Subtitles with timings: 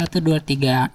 [0.00, 0.88] Satu dua tiga.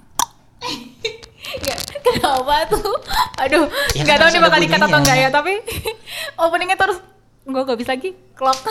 [1.55, 2.99] Ya, kenapa tuh?
[3.37, 5.53] Aduh, Ya nggak tahu nih bakal dikat atau enggak ya, tapi
[6.41, 6.97] openingnya terus
[7.45, 8.57] gue gak bisa lagi klok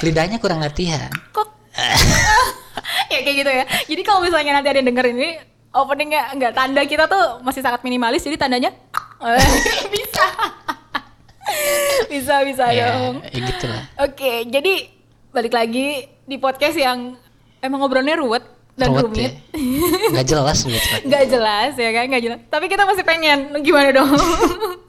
[0.00, 1.10] Lidahnya kurang latihan.
[1.28, 1.44] kok
[3.06, 5.28] ya kayak gitu ya jadi kalau misalnya nanti ada yang denger ini
[5.70, 8.70] openingnya nggak tanda kita tuh masih sangat minimalis jadi tandanya
[9.90, 10.24] bisa
[12.08, 13.82] bisa bisa Ya, dong ya gitu lah.
[14.00, 14.72] oke jadi
[15.30, 17.14] balik lagi di podcast yang
[17.66, 18.44] emang ngobrolnya ruwet
[18.76, 19.32] dan Ruwet rumit ya.
[20.12, 20.88] Nggak jelas gitu.
[21.08, 24.10] nggak jelas ya kan nggak jelas tapi kita masih pengen gimana dong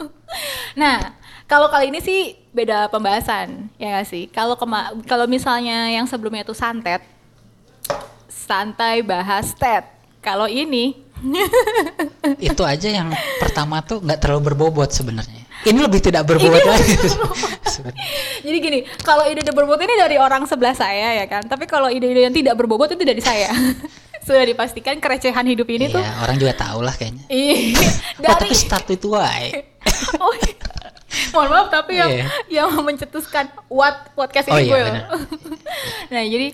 [0.82, 1.16] nah
[1.48, 6.44] kalau kali ini sih beda pembahasan ya nggak sih kalau kema- kalau misalnya yang sebelumnya
[6.44, 7.00] itu santet
[8.28, 9.88] santai bahas tet
[10.20, 11.08] kalau ini
[12.38, 13.10] Itu aja yang
[13.42, 15.47] pertama tuh nggak terlalu berbobot sebenarnya.
[15.68, 16.96] Ini lebih tidak berbobot lagi.
[18.40, 22.24] jadi gini kalau ide-ide berbobot ini dari orang sebelah saya ya kan tapi kalau ide-ide
[22.24, 23.52] yang tidak berbobot itu dari saya
[24.26, 27.24] sudah dipastikan kerecehan hidup ini tuh Iya, orang juga tahu lah kayaknya.
[27.28, 27.72] Ih,
[28.18, 29.52] Oh, dari tapi start itu why?
[30.20, 30.56] oh, iya.
[31.30, 32.26] mohon maaf tapi yang Iya.
[32.50, 35.02] yang mencetuskan what podcast Oh ini iya, gue.
[36.08, 36.48] nah jadi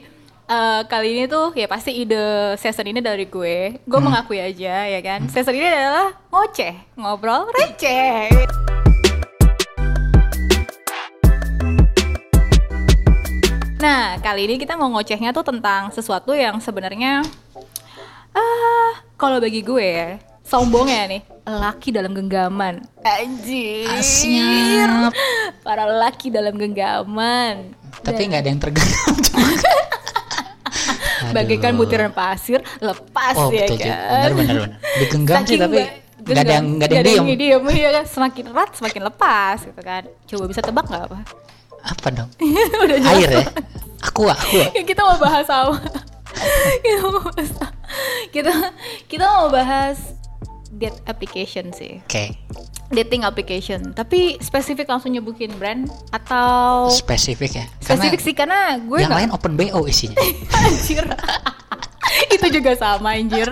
[0.45, 2.19] eh, kali ini tuh ya pasti ide
[2.55, 3.79] season ini dari gue.
[3.81, 4.05] Gue Hmm.
[4.05, 5.25] mengakui aja ya kan.
[5.25, 8.82] Season ini adalah ngoceh, ngobrol receh.
[13.83, 17.19] Nah, kali ini kita mau ngocehnya tuh tentang sesuatu yang sebenarnya
[18.31, 22.79] ah kalau bagi gue ya, sombongnya nih, laki dalam genggaman.
[23.03, 23.91] Anjir.
[23.99, 25.11] Siap.
[25.67, 27.75] Para laki dalam genggaman.
[27.99, 29.15] Tapi nggak ada yang tergenggam.
[31.35, 33.99] Bagaikan butiran pasir lepas Oh ya betul kan.
[33.99, 34.79] Benar benar benar.
[34.95, 35.79] Digenggam sih tapi
[36.23, 37.35] nggak ada yang nggak ada yang diem.
[37.35, 38.05] diem, iya kan.
[38.07, 40.07] Semakin erat semakin lepas gitu kan.
[40.23, 41.19] Coba bisa tebak nggak apa?
[41.83, 42.29] Apa dong?
[42.83, 43.17] Udah jelas.
[43.19, 43.47] Air ya?
[44.03, 44.63] Aqua, aqua.
[44.71, 45.79] Ya, kita mau bahas apa?
[46.83, 47.51] kita mau bahas
[48.31, 48.51] kita
[49.05, 49.97] kita mau bahas
[50.73, 52.01] date application sih.
[52.03, 52.33] Oke.
[52.89, 53.93] Dating application.
[53.93, 57.65] Tapi spesifik langsung nyebutin brand atau Spesifik ya.
[57.81, 60.17] spesifik sih karena gue yang nggak lain open BO isinya.
[60.57, 61.05] anjir.
[62.35, 63.47] itu juga sama anjir.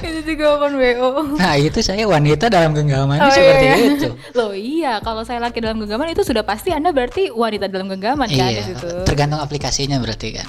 [0.00, 1.10] itu juga open WO.
[1.36, 3.88] Nah itu saya wanita dalam genggaman Oh, seperti iya, iya.
[3.94, 4.08] itu.
[4.32, 8.26] Loh iya, kalau saya laki dalam genggaman itu sudah pasti Anda berarti wanita dalam genggaman
[8.26, 8.88] kan di Iya, situ.
[9.02, 10.46] tergantung aplikasinya berarti kan.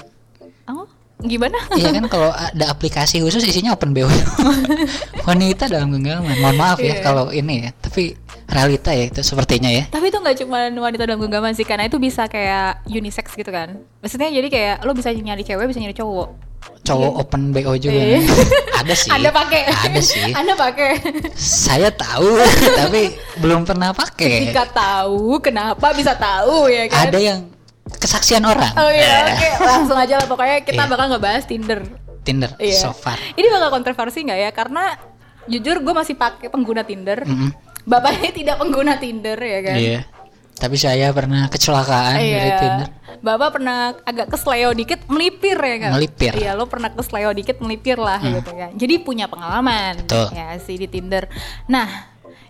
[0.68, 0.86] Oh,
[1.20, 1.58] gimana?
[1.74, 4.06] iya kan kalau ada aplikasi khusus isinya open BO.
[5.30, 6.36] wanita dalam genggaman.
[6.38, 6.92] Mohon maaf Iya.
[6.92, 9.86] ya kalau ini ya, tapi realita ya itu sepertinya ya.
[9.88, 13.78] Tapi itu nggak cuma wanita dalam genggaman sih, karena itu bisa kayak unisex gitu kan.
[14.02, 16.49] Maksudnya jadi kayak lo bisa nyari cewek, bisa nyari cowok.
[16.84, 17.94] Cowok open BO juga.
[17.94, 18.20] Iya.
[18.82, 19.10] ada sih.
[19.10, 19.62] Anda pakai?
[19.70, 20.22] Ada sih.
[20.40, 20.92] Anda pakai?
[21.36, 22.40] Saya tahu
[22.82, 24.50] tapi belum pernah pakai.
[24.50, 27.08] Jika tahu, kenapa bisa tahu ya kan?
[27.10, 27.40] Ada yang
[27.90, 28.74] kesaksian orang.
[28.78, 30.90] Oh iya, oke, langsung aja lah pokoknya kita Iya.
[30.90, 31.80] bakal ngebahas Tinder.
[32.22, 32.78] Tinder Iya.
[32.80, 33.18] so far.
[33.34, 34.52] Ini bakal kontroversi nggak ya?
[34.54, 34.84] Karena
[35.46, 37.26] jujur gue masih pakai pengguna Tinder.
[37.26, 37.50] Mm-mm.
[37.86, 39.78] Bapaknya tidak pengguna Tinder ya kan?
[39.78, 40.00] Iya.
[40.60, 42.36] Tapi saya pernah kecelakaan Iya.
[42.36, 42.90] dari Tinder.
[43.20, 45.92] Bapak pernah agak kesleo dikit melipir ya kan?
[45.96, 46.32] Melipir.
[46.36, 48.72] Iya, lo pernah kesleo dikit melipir lah gitu kan.
[48.76, 50.32] Jadi punya pengalaman Betul.
[50.32, 51.28] ya sih di Tinder.
[51.66, 51.88] Nah,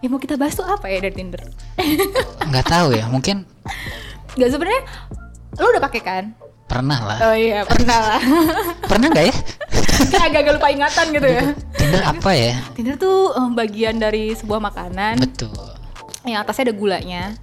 [0.02, 1.42] yang mau kita bahas tuh apa ya dari Tinder?
[2.50, 3.46] Nggak tahu ya, mungkin
[4.32, 4.84] Gak sebenarnya
[5.56, 6.26] lo udah pakai kan?
[6.70, 7.18] pernah lah.
[7.26, 8.22] Oh iya, pernah lah.
[8.90, 9.34] Pernah nggak ya?
[10.14, 11.44] Kayak agak-agak lupa ingatan gitu ya.
[11.74, 12.54] Tinder apa ya?
[12.78, 15.58] Tinder tuh eh, bagian dari sebuah makanan Betul.
[16.30, 17.34] yang atasnya ada gulanya.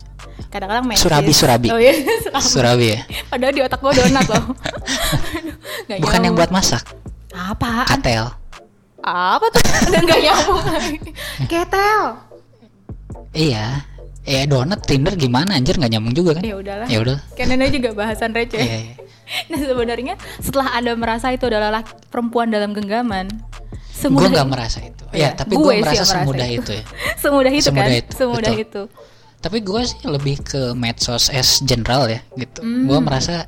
[0.46, 1.02] Kadang-kadang mesis.
[1.02, 1.68] Surabi, surabi.
[1.68, 1.92] Oh iya,
[2.24, 2.42] surabi.
[2.42, 3.00] Surabi ya.
[3.26, 4.44] Padahal di otak gue donat loh.
[5.86, 6.82] Nggak Bukan yang buat masak.
[7.30, 7.86] Apaan?
[7.86, 8.26] Katel.
[9.00, 9.62] Apa tuh?
[9.86, 10.62] Udah nggak nyambung
[11.46, 12.02] Ketel.
[13.30, 13.84] Iya.
[14.26, 16.42] Eh donat Tinder gimana anjir nggak nyambung juga kan?
[16.42, 16.86] Ya udahlah.
[16.88, 17.18] Ya udah.
[17.32, 18.58] Kan ini juga bahasan receh.
[18.58, 18.94] Iya, iya.
[19.46, 24.78] Nah sebenarnya setelah anda merasa itu adalah laki- perempuan dalam genggaman, Gue semudah nggak merasa
[24.82, 25.02] itu.
[25.10, 26.62] Iya, Ya, tapi gue gue merasa semudah itu.
[26.62, 26.84] itu ya.
[27.16, 28.64] semudah itu Semudah kan, itu, semudah betul.
[28.66, 28.82] itu.
[29.40, 32.64] Tapi gue sih lebih ke medsos as general ya gitu.
[32.64, 32.88] Hmm.
[32.88, 33.46] Gue merasa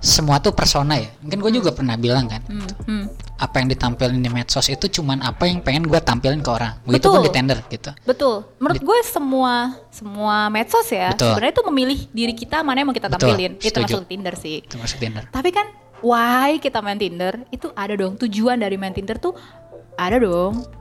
[0.00, 1.12] semua tuh persona ya.
[1.20, 2.40] Mungkin gue juga pernah bilang kan.
[2.48, 3.04] Hmm, hmm.
[3.36, 6.80] Apa yang ditampilin di medsos itu cuman apa yang pengen gue tampilin ke orang.
[6.88, 7.26] Begitu pun Betul.
[7.28, 7.90] di Tinder gitu.
[8.08, 8.34] Betul.
[8.56, 11.36] Menurut gue semua semua medsos ya Betul.
[11.36, 13.52] sebenarnya itu memilih diri kita mana yang mau kita Betul, tampilin.
[13.60, 13.94] Itu setuju.
[14.00, 14.56] masuk Tinder sih.
[14.64, 15.24] Itu masuk Tinder.
[15.28, 15.66] Tapi kan
[16.00, 19.36] why kita main Tinder itu ada dong tujuan dari main Tinder tuh
[20.00, 20.79] ada dong.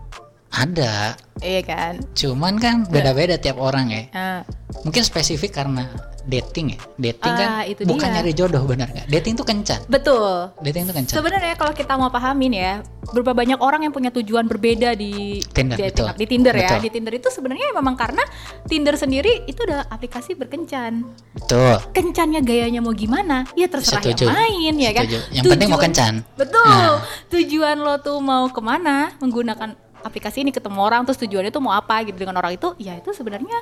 [0.50, 1.14] Ada.
[1.40, 1.94] Iya kan?
[2.12, 4.04] Cuman kan beda-beda tiap orang ya.
[4.12, 4.42] Nah,
[4.80, 5.90] Mungkin spesifik karena
[6.22, 8.16] dating ya dating Ah, kan itu bukan dia.
[8.16, 10.54] nyari jodoh benar nggak dating tuh kencan Betul.
[10.62, 12.74] dating tuh kencan Sebenarnya kalau kita mau pahamin ya,
[13.10, 16.08] berapa banyak orang yang punya tujuan berbeda di Tinder, dating betul.
[16.14, 16.70] di Tinder ya.
[16.70, 16.80] Betul.
[16.80, 18.22] Di Tinder itu sebenarnya memang karena
[18.64, 21.02] Tinder sendiri itu udah aplikasi berkencan.
[21.34, 23.50] betul Kencannya gayanya mau gimana?
[23.58, 24.30] Ya terserah Setuju.
[24.30, 25.04] yang main ya kan.
[25.34, 26.14] Yang penting mau kencan.
[26.38, 26.62] Betul.
[26.62, 27.02] Nah.
[27.28, 31.72] Tujuan lo tuh mau ke mana menggunakan aplikasi ini ketemu orang terus tujuannya tuh mau
[31.72, 33.60] apa gitu dengan orang itu, ya itu sebenarnya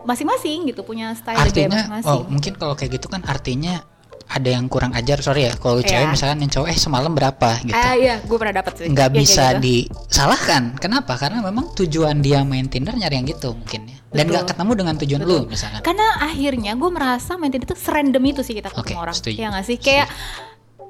[0.00, 2.08] masing-masing gitu punya style artinya masing-masing.
[2.08, 3.82] oh mungkin kalau kayak gitu kan artinya
[4.28, 5.88] ada yang kurang ajar sorry ya kalau Iya.
[5.90, 8.86] cewek misalkan yang cowok eh semalam berapa gitu Ah iya, gue pernah dapat sih.
[8.86, 9.88] nggak kayak bisa gitu.
[9.88, 14.30] disalahkan kenapa karena memang tujuan dia main Tinder nyari yang gitu mungkin ya dan Betul.
[14.30, 18.40] nggak ketemu dengan tujuan lu misalkan Karena akhirnya gue merasa main Tinder itu serandom itu
[18.42, 19.16] sih kita ketemu Oke, orang.
[19.16, 19.34] setuju.
[19.34, 19.76] Iya nggak sih?
[19.78, 20.06] Kayak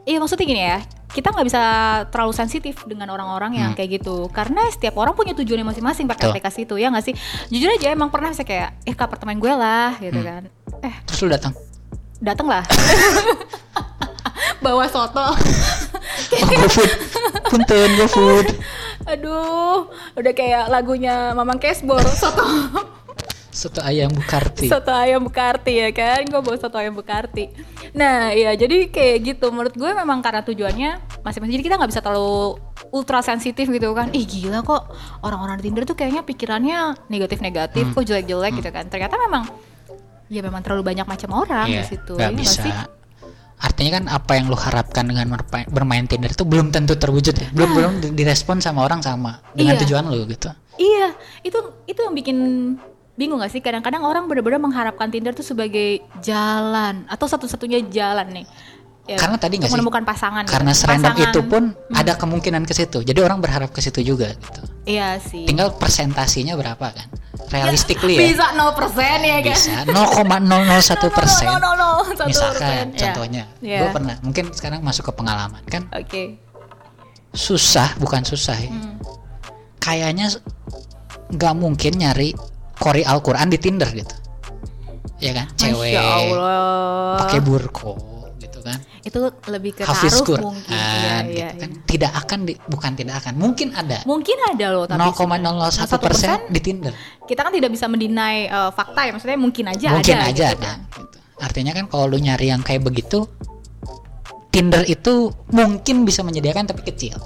[0.09, 0.81] Iya maksudnya gini ya,
[1.13, 1.63] kita nggak bisa
[2.09, 3.77] terlalu sensitif dengan orang-orang yang Hmm.
[3.77, 7.15] kayak gitu, karena setiap orang punya tujuannya masing-masing pakai aplikasi itu, ya nggak sih?
[7.53, 10.25] Jujur aja emang pernah bisa kayak, eh ke apartemen gue lah, gitu Hmm.
[10.25, 10.43] kan,
[10.81, 10.95] eh.
[11.05, 11.53] Terus lu datang?
[12.25, 12.65] Dateng lah,
[14.65, 15.37] bawa soto, oh
[16.57, 16.91] GoFood
[17.47, 18.47] punten GoFood
[19.05, 22.45] aduh, udah kayak lagunya Mamang Kesbor, soto.
[23.49, 24.69] Soto ayam bukarti.
[24.69, 26.23] Soto ayam Bukarti ya kan?
[26.25, 27.49] Gue bawa soto ayam Bukarti.
[27.93, 29.49] Nah ya jadi kayak gitu.
[29.49, 30.91] Menurut gue memang karena tujuannya
[31.21, 31.55] masing-masing.
[31.57, 34.13] Jadi kita nggak bisa terlalu ultra sensitif gitu kan.
[34.13, 36.79] Ih gila kok orang-orang di Tinder tuh kayaknya pikirannya
[37.09, 37.95] negatif-negatif Hmm.
[37.95, 38.85] kok jelek-jelek gitu kan.
[38.87, 39.49] Ternyata memang
[40.29, 42.63] ya memang terlalu banyak macam orang Iya, di situ nggak ya bisa.
[42.63, 42.75] sih?
[43.59, 45.35] artinya kan apa yang lu harapkan dengan
[45.67, 47.51] bermain Tinder itu belum tentu terwujud ya.
[47.51, 49.83] Belum belum di- direspon sama orang sama dengan Iya.
[49.83, 50.47] tujuan lu gitu.
[50.79, 51.11] Iya,
[51.43, 51.59] itu
[51.91, 52.39] itu yang bikin
[53.19, 53.59] bingung gak sih?
[53.59, 58.47] Kadang-kadang orang benar-benar mengharapkan Tinder tuh sebagai jalan atau satu-satunya jalan nih.
[59.05, 59.75] Ya, Karena tadi nggak sih?
[59.75, 60.45] menemukan pasangan.
[60.45, 60.53] gitu.
[60.53, 61.33] karena serandom Pasangan.
[61.33, 65.49] itu pun ada kemungkinan ke situ jadi orang berharap ke situ juga gitu Iya sih.
[65.49, 67.09] tinggal persentasinya berapa kan
[67.49, 68.69] realistically ya Bisa 0%
[69.25, 69.57] ya kan?
[69.57, 71.47] bisa 0,001 persen
[72.21, 72.85] misalkan persen.
[72.85, 73.01] Ya.
[73.01, 73.79] contohnya Iya.
[73.81, 76.37] gue pernah mungkin sekarang masuk ke pengalaman kan Oke.
[77.33, 79.01] susah bukan susah ya Hmm.
[79.79, 80.37] kayaknya
[81.31, 82.37] nggak mungkin nyari
[82.79, 84.15] kori Al-Quran di Tinder gitu
[85.19, 85.99] ya kan cewek
[87.19, 87.93] pakai burko
[88.39, 90.69] gitu kan Itu lebih ke Hafiz taruh mungkin.
[90.69, 91.83] Iya, gitu iya, kan iya.
[91.89, 96.61] tidak akan di, bukan tidak akan mungkin ada Mungkin ada loh tapi 0,001 persen di
[96.61, 96.93] Tinder
[97.25, 100.61] kita kan tidak bisa mendinai eh, fakta ya maksudnya mungkin aja mungkin ada aja gitu
[100.61, 100.79] ada kan.
[101.03, 101.19] gitu.
[101.41, 103.25] artinya kan kalau lu nyari yang kayak begitu
[104.49, 107.17] Tinder itu mungkin bisa menyediakan tapi kecil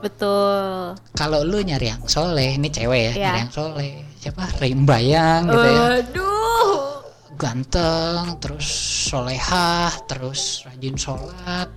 [0.00, 3.24] betul kalau lu nyari yang soleh ini cewek ya Iya.
[3.32, 3.90] nyari yang soleh
[4.20, 4.44] siapa?
[4.60, 5.82] Rimbayang gitu ya.
[5.98, 7.00] Aduh
[7.40, 8.68] ganteng terus
[9.08, 11.72] solehah terus rajin sholat.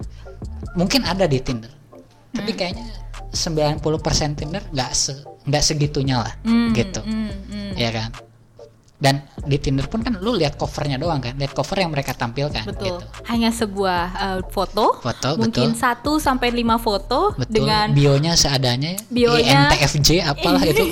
[0.75, 1.71] Mungkin ada di Tinder.
[2.35, 2.59] Tapi Hmm.
[2.59, 2.87] kayaknya
[3.31, 5.13] 90% Tinder nggak se
[5.47, 6.99] nggak segitunya lah Hmm, gitu.
[6.99, 7.71] hmm, hmm.
[7.75, 8.09] ya kan
[9.03, 12.63] dan di Tinder pun kan lu lihat covernya doang kan lihat cover yang mereka tampilkan
[12.63, 13.03] betul.
[13.03, 13.05] gitu.
[13.27, 14.95] Hanya sebuah eh, foto.
[15.03, 17.51] Foto mungkin betul satu sampai lima foto betul.
[17.51, 20.87] dengan bionya seadanya Bionya- INTFJ apalah itu.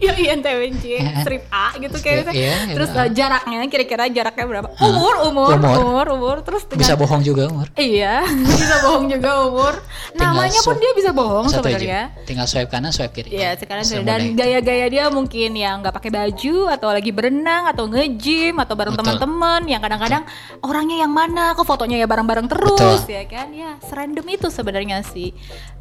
[0.00, 0.84] Ya INTWJ
[1.22, 3.04] strip A gitu kayak Iya, iya, terus iya.
[3.04, 4.68] eh, jaraknya kira-kira jaraknya berapa?
[4.80, 5.76] Umur umur Umur.
[5.76, 6.36] umur umur.
[6.40, 7.68] Terus dengan bisa bohong juga umur.
[7.76, 8.24] Iya
[8.56, 9.74] bisa bohong juga umur.
[10.16, 12.16] Namanya pun dia bisa bohong sebenarnya.
[12.24, 13.36] Tinggal swipe kanan swipe kiri.
[13.36, 18.54] Iya sekarang dan gaya-gaya dia mungkin yang nggak pakai baju atau lagi berenang atau nge-gym
[18.56, 20.22] atau bareng teman-teman yang kadang-kadang
[20.62, 23.16] orangnya yang mana kok fotonya ya bareng-bareng terus Betul.
[23.16, 23.48] ya kan?
[23.50, 25.34] Ya serandom itu sebenarnya sih.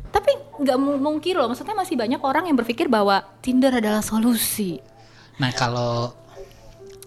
[0.09, 0.31] Tapi
[0.65, 4.81] nggak mu- mungkin loh maksudnya masih banyak orang yang berpikir bahwa Tinder adalah solusi.
[5.37, 6.11] Nah kalau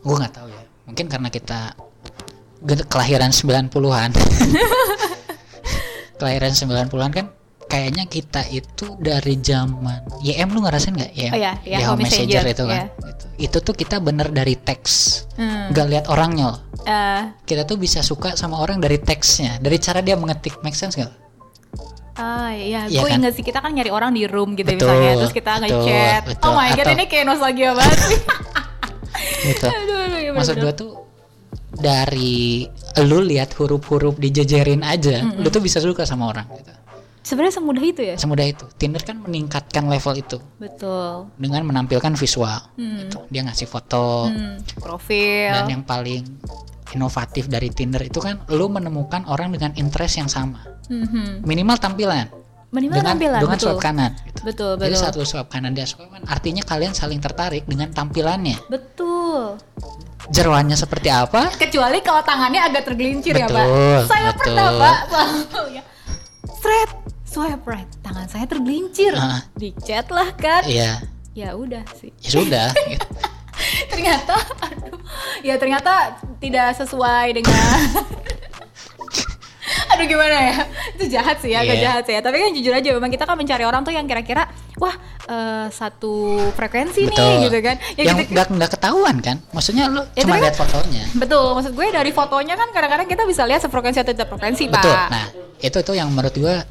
[0.02, 1.74] gue nggak tahu ya, mungkin karena kita
[2.86, 4.10] kelahiran 90-an.
[6.22, 7.26] kelahiran 90-an kan
[7.72, 11.30] kayaknya kita itu dari zaman YM lu ngerasain nggak ya?
[11.32, 12.76] Oh iya, iya, Yahoo Home Messenger, Messenger, itu kan.
[12.76, 12.84] iya.
[13.00, 13.24] Gitu.
[13.40, 15.72] Itu tuh kita bener dari teks, Hmm.
[15.72, 16.60] nggak lihat orangnya loh.
[16.82, 20.94] Eh, Kita tuh bisa suka sama orang dari teksnya, dari cara dia mengetik, make sense
[20.94, 21.14] nggak?
[22.12, 23.18] Ah iya, Iya gue kan?
[23.18, 26.22] inget sih kita kan nyari orang di room gitu Betul, misalnya, terus kita ngechat.
[26.28, 26.44] betul.
[26.44, 28.20] Oh my god, Atau- ini kayak nostalgia banget sih.
[29.42, 29.66] Gitu.
[29.66, 30.92] aduh, aduh, ya Maksud gue tuh
[31.72, 32.68] dari
[33.00, 36.46] lu lihat huruf-huruf dijejerin aja, lu tuh bisa suka sama orang.
[36.52, 36.72] Gitu.
[37.22, 38.14] Sebenarnya semudah itu ya.
[38.18, 38.66] Semudah itu.
[38.74, 41.30] Tinder kan meningkatkan level itu Betul.
[41.38, 42.58] dengan menampilkan visual.
[42.74, 43.06] Hmm.
[43.06, 43.18] Gitu.
[43.30, 45.54] Dia ngasih foto Hmm, profil.
[45.54, 46.26] dan yang paling
[46.92, 50.60] inovatif dari Tinder itu kan lu menemukan orang dengan interest yang sama.
[50.90, 51.46] Mhm.
[51.46, 52.26] Minimal tampilan.
[52.72, 53.68] Minimal dengan tampilan, dengan betul.
[53.68, 54.40] swipe kanan gitu.
[54.42, 55.00] Betul, Jadi betul.
[55.00, 58.56] saat lu swipe kanan dia swipe kanan, artinya kalian saling tertarik dengan tampilannya.
[58.66, 59.60] Betul.
[60.32, 61.52] Jeroannya seperti apa?
[61.52, 63.52] Kecuali kalau tangannya agak tergelincir ya, Pak.
[63.60, 64.40] Betul, Saya betul.
[64.40, 64.98] pernah, Pak.
[66.62, 66.88] Thread,
[67.24, 67.88] swipe right.
[68.00, 69.12] Tangan saya tergelincir.
[69.12, 69.44] Ah.
[69.52, 70.62] Di chat lah kan.
[70.64, 71.02] Iya,
[71.32, 72.12] Ya udah sih.
[72.20, 72.68] ya sudah.
[72.86, 73.06] gitu.
[73.90, 74.96] ternyata aduh.
[75.40, 77.52] Ya ternyata tidak sesuai dengan
[79.92, 80.56] Aduh gimana ya
[80.94, 81.82] Itu jahat sih ya Agak Iya.
[81.84, 84.46] jahat sih ya Tapi kan jujur aja Memang kita kan mencari orang tuh yang kira-kira
[84.74, 86.14] Wah eh, satu
[86.52, 87.76] frekuensi nih gitu kan.
[87.94, 89.36] Ya yang gitu- nggak nggak ketahuan kan?
[89.50, 91.04] Maksudnya lu Ya, cuma lihat fotonya.
[91.12, 94.80] Betul Maksud gue dari fotonya kan Kadang-kadang kita bisa lihat sefrekuensi atau tidak frekuensi Pak.
[94.80, 94.96] Betul.
[95.08, 95.24] Nah
[95.58, 96.64] itu tuh yang menurut gua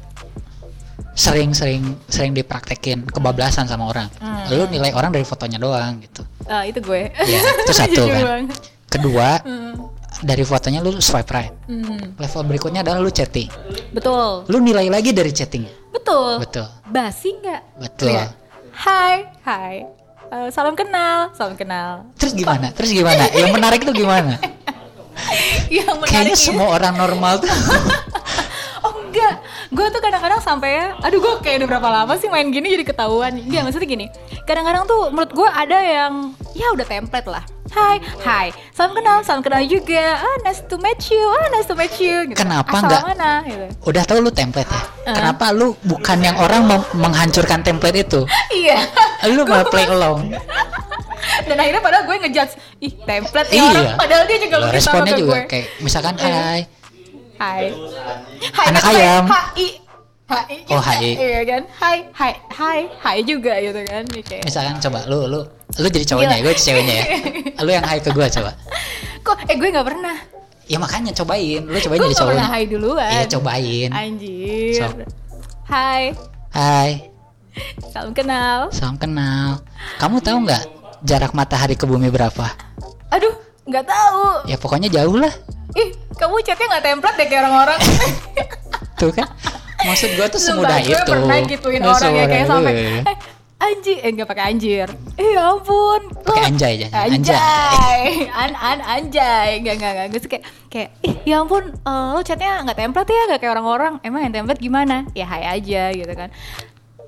[1.12, 4.08] sering-sering sering dipraktekin kebablasan sama orang.
[4.16, 4.48] Hmm.
[4.48, 6.24] lu nilai orang dari fotonya doang gitu.
[6.44, 7.12] Eh, Itu gue.
[7.12, 8.48] Ya itu satu kan.
[8.88, 9.91] kedua Hmm.
[10.22, 12.14] Dari fotonya lu swipe right Hmm.
[12.14, 13.50] level berikutnya adalah lu chatting
[13.90, 17.62] Betul lu nilai lagi dari chattingnya Betul betul Basi nggak?
[17.78, 18.10] Betul.
[18.10, 18.32] Iya.
[18.72, 19.76] Hai, hai.
[20.28, 22.08] Eh, salam kenal, salam kenal.
[22.14, 24.40] terus gimana terus gimana yang menarik itu gimana
[25.68, 27.52] Yang menarik kayaknya ini- semua orang normal tuh
[28.82, 29.38] Oh enggak,
[29.68, 32.82] gue tuh kadang-kadang sampai ya, aduh gue kayak udah berapa lama sih main gini jadi
[32.82, 33.30] ketahuan.
[33.36, 34.06] Enggak maksudnya gini,
[34.42, 36.12] kadang-kadang tuh menurut gue ada yang
[36.50, 37.44] ya udah template lah.
[37.72, 40.14] Hai, hai, salam kenal, salam kenal juga.
[40.14, 42.28] Ah, nice to meet you, ah, nice to meet you.
[42.28, 42.36] Gitu.
[42.36, 43.02] Kenapa Asal enggak?
[43.06, 43.30] mana?
[43.42, 43.64] Gitu.
[43.82, 45.10] udah tahu lu template ya Uh.
[45.10, 48.22] kenapa lu bukan yang orang mem- menghancurkan template itu
[48.54, 48.86] Iya.
[49.26, 50.30] lu malah play along
[51.48, 53.66] Dan akhirnya padahal gue ngejudge, ih template ya Iya.
[53.68, 53.96] orang.
[53.96, 55.42] Padahal dia juga sama responnya ke juga gue.
[55.48, 56.28] kayak misalkan Iya.
[56.28, 56.60] hai
[57.34, 57.64] Hai.
[58.52, 59.24] Hai Anak ayam.
[60.24, 60.56] HI.
[60.62, 60.70] HI.
[60.70, 61.10] Oh, HI.
[61.14, 61.62] Iya kan?
[61.74, 64.02] Hai, hai, hai, hai juga gitu kan.
[64.08, 65.40] Nih kayak, misalkan coba lu lu
[65.72, 67.04] lu jadi cowoknya ya gue ceweknya ya
[67.64, 68.52] lu yang hai ke gue coba
[69.22, 70.16] Kok eh gue nggak pernah.
[70.62, 73.08] ya makanya cobain lu cobain gue jadi cowoknya hai duluan.
[73.10, 74.72] iya cobain Anjir.
[74.78, 74.92] Sok.
[75.64, 76.12] Hai,
[76.50, 76.90] hai
[77.88, 78.68] salam kenal.
[78.68, 79.60] salam kenal
[79.96, 80.62] kamu tahu nggak
[81.02, 82.52] jarak matahari ke bumi berapa
[83.10, 83.32] Aduh,
[83.64, 84.44] nggak tahu.
[84.44, 85.32] ya pokoknya jauh lah
[85.72, 87.80] Ih, kamu chatnya nggak template deh kayak orang-orang.
[89.00, 89.24] tuh kan
[89.84, 92.72] maksud gue tuh Sumpah, semudah gue itu pernah gituin orang ya kayak sampai
[93.02, 93.16] eh,
[93.62, 94.88] anjir, eh nggak pakai anjir.
[95.14, 96.00] Eh ya ampun.
[96.26, 97.14] Pakai anjay aja, anjay.
[97.14, 98.02] Anjay.
[98.42, 99.48] An an anjay.
[99.62, 100.06] Enggak enggak enggak.
[100.10, 103.92] Gue kayak kayak ih ya ampun, eh, lo chatnya nggak template ya, nggak kayak orang-orang.
[104.02, 105.06] Emang yang template gimana?
[105.14, 106.34] Ya hai aja gitu kan.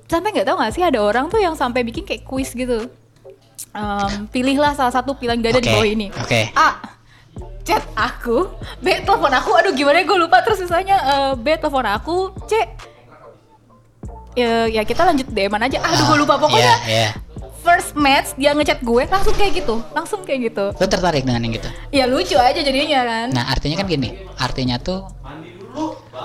[0.07, 2.87] Sampai nggak tahu nggak sih ada orang tuh yang sampai bikin kayak kuis gitu.
[3.75, 6.07] Em, pilihlah salah satu pilihan gak ada di Oke, bawah ini.
[6.14, 6.40] oke.
[6.54, 6.78] A
[7.64, 12.16] chat aku, B telepon aku, aduh gimana gue lupa terus misalnya eh, B telepon aku,
[12.44, 12.52] C
[14.35, 15.78] ya, ya kita lanjut DM aja.
[15.80, 17.11] Aduh gue lupa pokoknya Iya, iya.
[17.62, 20.64] first match dia ngechat gue langsung kayak gitu, langsung kayak gitu.
[20.76, 21.68] Lu tertarik dengan yang gitu?
[21.88, 23.26] Ya lucu aja jadinya kan.
[23.33, 25.00] Nah, artinya kan gini, artinya tuh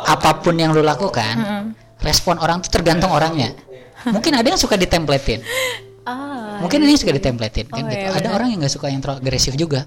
[0.05, 1.63] apa pun yang lu lakukan, Mm-mm.
[2.03, 3.55] respon orang tuh tergantung orangnya.
[4.15, 5.39] Mungkin ada yang suka ditemplatein,
[6.03, 6.57] Ah.
[6.57, 8.01] mungkin ini suka ditemplatein kan Oh, gitu.
[8.01, 9.85] iya, ada orang yang nggak suka yang terlalu agresif juga.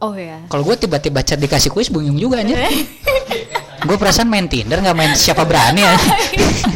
[0.00, 0.40] Oh ya.
[0.46, 2.56] Kalau gue tiba-tiba chat dikasih kuis bingung juga aja.
[2.56, 2.84] Eh?
[3.80, 5.96] gue perasaan main Tinder nggak main siapa berani ya.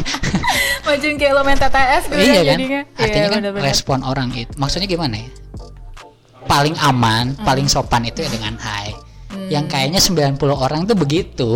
[0.85, 2.45] Majuin kayak lo main TTS gitu iya kan kan?
[2.51, 2.81] jadinya.
[2.95, 3.65] Artinya Iya, kan bener-bener.
[3.65, 5.29] respon orang itu, maksudnya gimana ya?
[6.45, 7.41] Paling aman, Hmm.
[7.41, 8.93] paling sopan itu ya dengan hai.
[9.45, 11.49] Yang kayaknya 90 orang tuh begitu.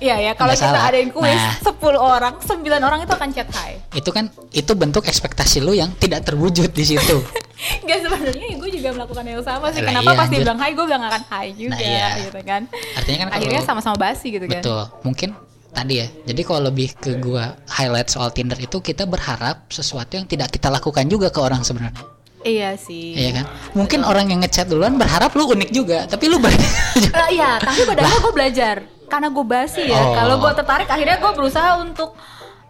[0.00, 0.88] Iya ya, kalau kita salah.
[0.88, 1.56] adain kuis Nah.
[1.60, 3.80] 10 orang, 9 orang itu akan chat hai.
[3.92, 7.16] Itu kan itu bentuk ekspektasi lu yang tidak terwujud di situ.
[7.88, 9.84] Gak sebenarnya gue juga melakukan yang sama sih.
[9.84, 10.44] Lah Kenapa iya, pas dia anjir.
[10.48, 12.08] bilang hai, gue bilang akan hai juga Nah, iya.
[12.24, 12.62] gitu kan.
[12.96, 14.60] Artinya kan Akhirnya sama-sama basi gitu kan.
[14.64, 14.82] Betul.
[15.04, 15.28] Mungkin
[15.70, 16.06] tadi ya.
[16.26, 20.66] Jadi kalau lebih ke gua highlight soal Tinder itu kita berharap sesuatu yang tidak kita
[20.66, 22.00] lakukan juga ke orang sebenarnya.
[22.40, 23.12] Iya sih.
[23.12, 23.44] Iya kan?
[23.74, 26.52] Mungkin orang yang ngechat duluan berharap lu unik juga, tapi lu ber
[27.20, 29.98] Eh, iya, tapi padahal gue belajar karena gue basi ya.
[29.98, 30.14] Oh.
[30.14, 32.16] Kalau gue tertarik, akhirnya gue berusaha untuk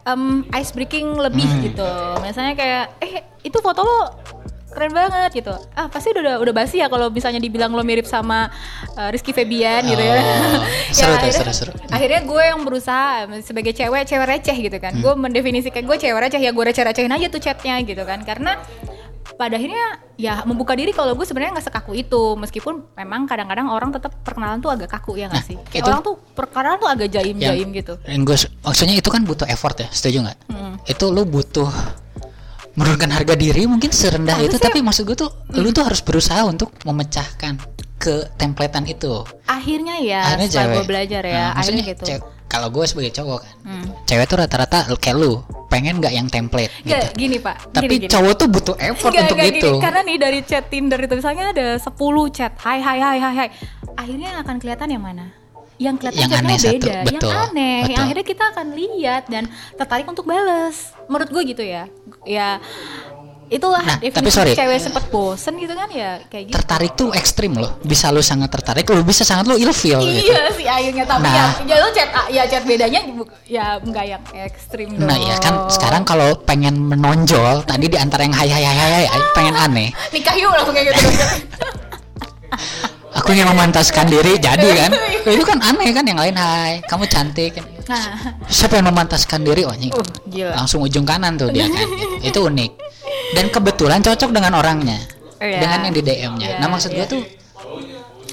[0.02, 1.62] em, ice breaking lebih Hmm.
[1.62, 1.90] gitu.
[2.18, 3.98] Misalnya kayak, eh itu foto lo
[4.70, 5.50] keren banget gitu.
[5.74, 8.46] Ah pasti udah udah basi ya kalau misalnya dibilang lo mirip sama
[8.94, 10.14] eh, Rizky Febian gitu ya.
[10.14, 10.62] Oh,
[10.94, 11.72] seru tuh, akhirnya, seru, seru.
[11.90, 13.10] Akhirnya gue yang berusaha
[13.42, 14.94] sebagai cewek, cewek receh gitu kan.
[14.96, 18.22] Gue mendefinisikan gue cewek receh ya gue receh-recehin aja tuh chatnya gitu kan.
[18.22, 18.62] Karena
[19.40, 22.36] pada akhirnya ya membuka diri kalau gue sebenarnya nggak sekaku itu.
[22.36, 25.56] Meskipun memang kadang-kadang orang tetap perkenalan tuh agak kaku ya nggak Nah, sih?
[25.72, 27.94] Kayak itu- orang tuh perkenalan tuh agak jaim-jaim gitu.
[28.04, 30.38] Yang gua, maksudnya itu kan butuh effort ya, setuju nggak?
[30.46, 30.74] Hmm.
[30.84, 31.72] Itu lu butuh
[32.70, 36.44] menurunkan harga diri mungkin serendah itu, Harusnya- tapi maksud gua tuh lu tuh harus berusaha
[36.44, 37.56] untuk memecahkan
[37.96, 39.24] ke templatean itu.
[39.44, 42.04] akhirnya ya Akhirnya setelah gue belajar ya Nah, akhirnya gitu
[42.50, 43.86] kalau gue sebagai cowok kan, Hmm.
[44.04, 46.98] cewek tuh rata-rata kayak lu pengen nggak yang template gitu.
[47.14, 48.10] Gini pak Tapi gini, gini.
[48.10, 49.70] cowok tuh butuh effort Nggak, untuk nggak itu.
[49.70, 49.78] gini.
[49.80, 51.94] karena nih dari chat Tinder itu misalnya ada 10
[52.28, 53.48] chat hai hai hai hai hai
[53.94, 55.26] akhirnya yang akan kelihatan yang mana
[55.78, 57.88] yang kelihatan Yang aneh satu, beda betul, yang aneh betul.
[57.88, 60.76] yang akhirnya kita akan lihat dan tertarik untuk bales
[61.06, 61.86] menurut gue gitu ya
[62.22, 62.58] ya
[63.50, 64.52] itulah Nah, definisi tapi sorry.
[64.54, 67.76] cewek sempet bosen gitu kan ya kayak gitu Tertarik tuh ekstrim loh.
[67.82, 70.30] Bisa lu sangat tertarik, lu bisa sangat lu ilfeel gitu.
[70.30, 71.34] Iya sih akhirnya tapi Nah.
[71.34, 73.00] ya, ya lo chat ya chat bedanya
[73.44, 75.04] ya enggak yang ekstrim dong.
[75.04, 79.04] Nah ya kan sekarang kalau pengen menonjol tadi di antara yang hai hai hai hai,
[79.04, 79.88] hai pengen aneh.
[80.08, 81.02] nikah yuk langsung kayak gitu.
[83.10, 84.90] Aku ingin memantaskan diri jadi kan
[85.26, 88.06] itu kan aneh kan yang lain hai kamu cantik kan Nah,
[88.46, 90.54] siapa yang memantaskan diri oh uh, gila.
[90.54, 91.90] langsung ujung kanan tuh dia kan
[92.22, 92.70] itu unik
[93.32, 94.98] dan kebetulan cocok dengan orangnya
[95.36, 95.56] Iya.
[95.58, 96.98] dengan yang di DM-nya Iya, nah maksud iya.
[97.00, 97.22] gue tuh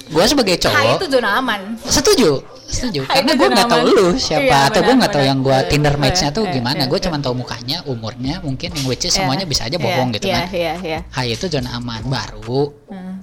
[0.08, 1.60] gue sebagai Hai cowok itu zona aman.
[1.82, 2.30] setuju
[2.64, 5.52] setuju Hai, karena gue nggak tahu lu siapa Iya, atau gue nggak tahu yang gue
[5.54, 7.04] Iya, Tinder iya, match-nya tuh iya, gimana iya, gue iya.
[7.08, 9.24] cuma tahu mukanya umurnya mungkin yang which is Iya.
[9.24, 10.98] semuanya bisa aja Iya, bohong gitu iya, kan Iya, iya.
[11.08, 13.14] Hai itu zona aman baru Hmm.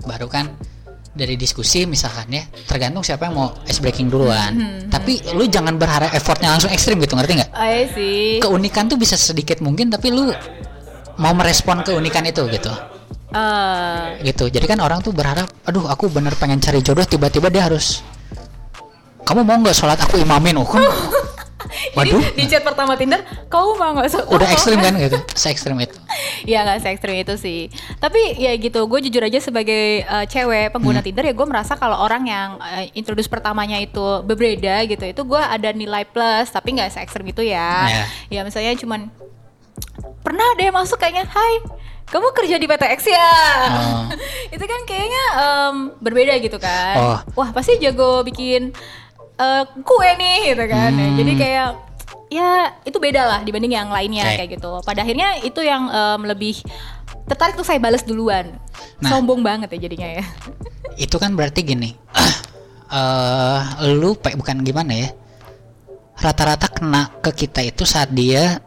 [0.00, 0.48] baru kan
[1.10, 5.74] dari diskusi misalkan ya tergantung siapa yang mau ice breaking duluan Hmm, tapi lu jangan
[5.74, 8.36] berharap effortnya langsung ekstrim gitu ngerti nggak Oh, iya sih.
[8.38, 10.28] keunikan tuh bisa sedikit mungkin tapi lu
[11.20, 12.72] mau merespon keunikan itu gitu
[13.30, 17.62] Eh, gitu jadi kan orang tuh berharap aduh aku bener pengen cari jodoh tiba-tiba dia
[17.62, 18.02] harus
[19.22, 20.82] kamu mau nggak sholat aku imamin oh kan
[21.94, 25.78] waduh di chat pertama Tinder, kau mau nggak so- udah ekstrim kan gitu se ekstrim
[25.78, 25.94] itu
[26.42, 27.60] Iya nggak se ekstrim itu sih.
[28.00, 31.06] Tapi ya gitu, gue jujur aja sebagai uh, cewek pengguna Hmm.
[31.06, 35.36] Tinder ya gue merasa kalau orang yang uh, introduce pertamanya itu berbeda gitu, itu gue
[35.36, 37.86] ada nilai plus, tapi nggak se ekstrim itu ya.
[37.86, 38.04] Iya.
[38.32, 39.12] Ya misalnya cuman
[40.20, 41.64] pernah deh masuk kayaknya, Hai,
[42.10, 43.30] kamu kerja di PTX ya?
[43.70, 44.04] Oh.
[44.54, 46.96] itu kan kayaknya em, berbeda gitu kan.
[46.98, 47.18] Oh.
[47.38, 48.74] Wah pasti jago bikin
[49.38, 50.90] uh, kue nih gitu kan.
[50.90, 51.14] Hmm.
[51.14, 51.68] Jadi kayak
[52.30, 54.36] ya itu beda lah dibanding yang lainnya Oke.
[54.42, 54.70] kayak gitu.
[54.82, 56.58] Pada akhirnya itu yang em, lebih
[57.30, 58.58] tertarik tuh saya balas duluan.
[58.98, 59.10] Nah.
[59.14, 60.24] Sombong banget ya jadinya ya.
[61.04, 61.96] itu kan berarti gini
[62.92, 65.08] eh lu bukan gimana ya
[66.20, 68.60] rata-rata kena ke kita itu saat dia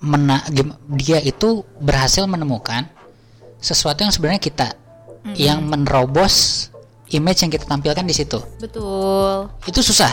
[0.00, 0.42] mena
[0.88, 2.86] dia itu berhasil menemukan
[3.58, 4.68] sesuatu yang sebenarnya kita
[5.34, 6.68] yang menerobos
[7.10, 9.50] image yang kita tampilkan di situ Betul.
[9.66, 10.12] itu susah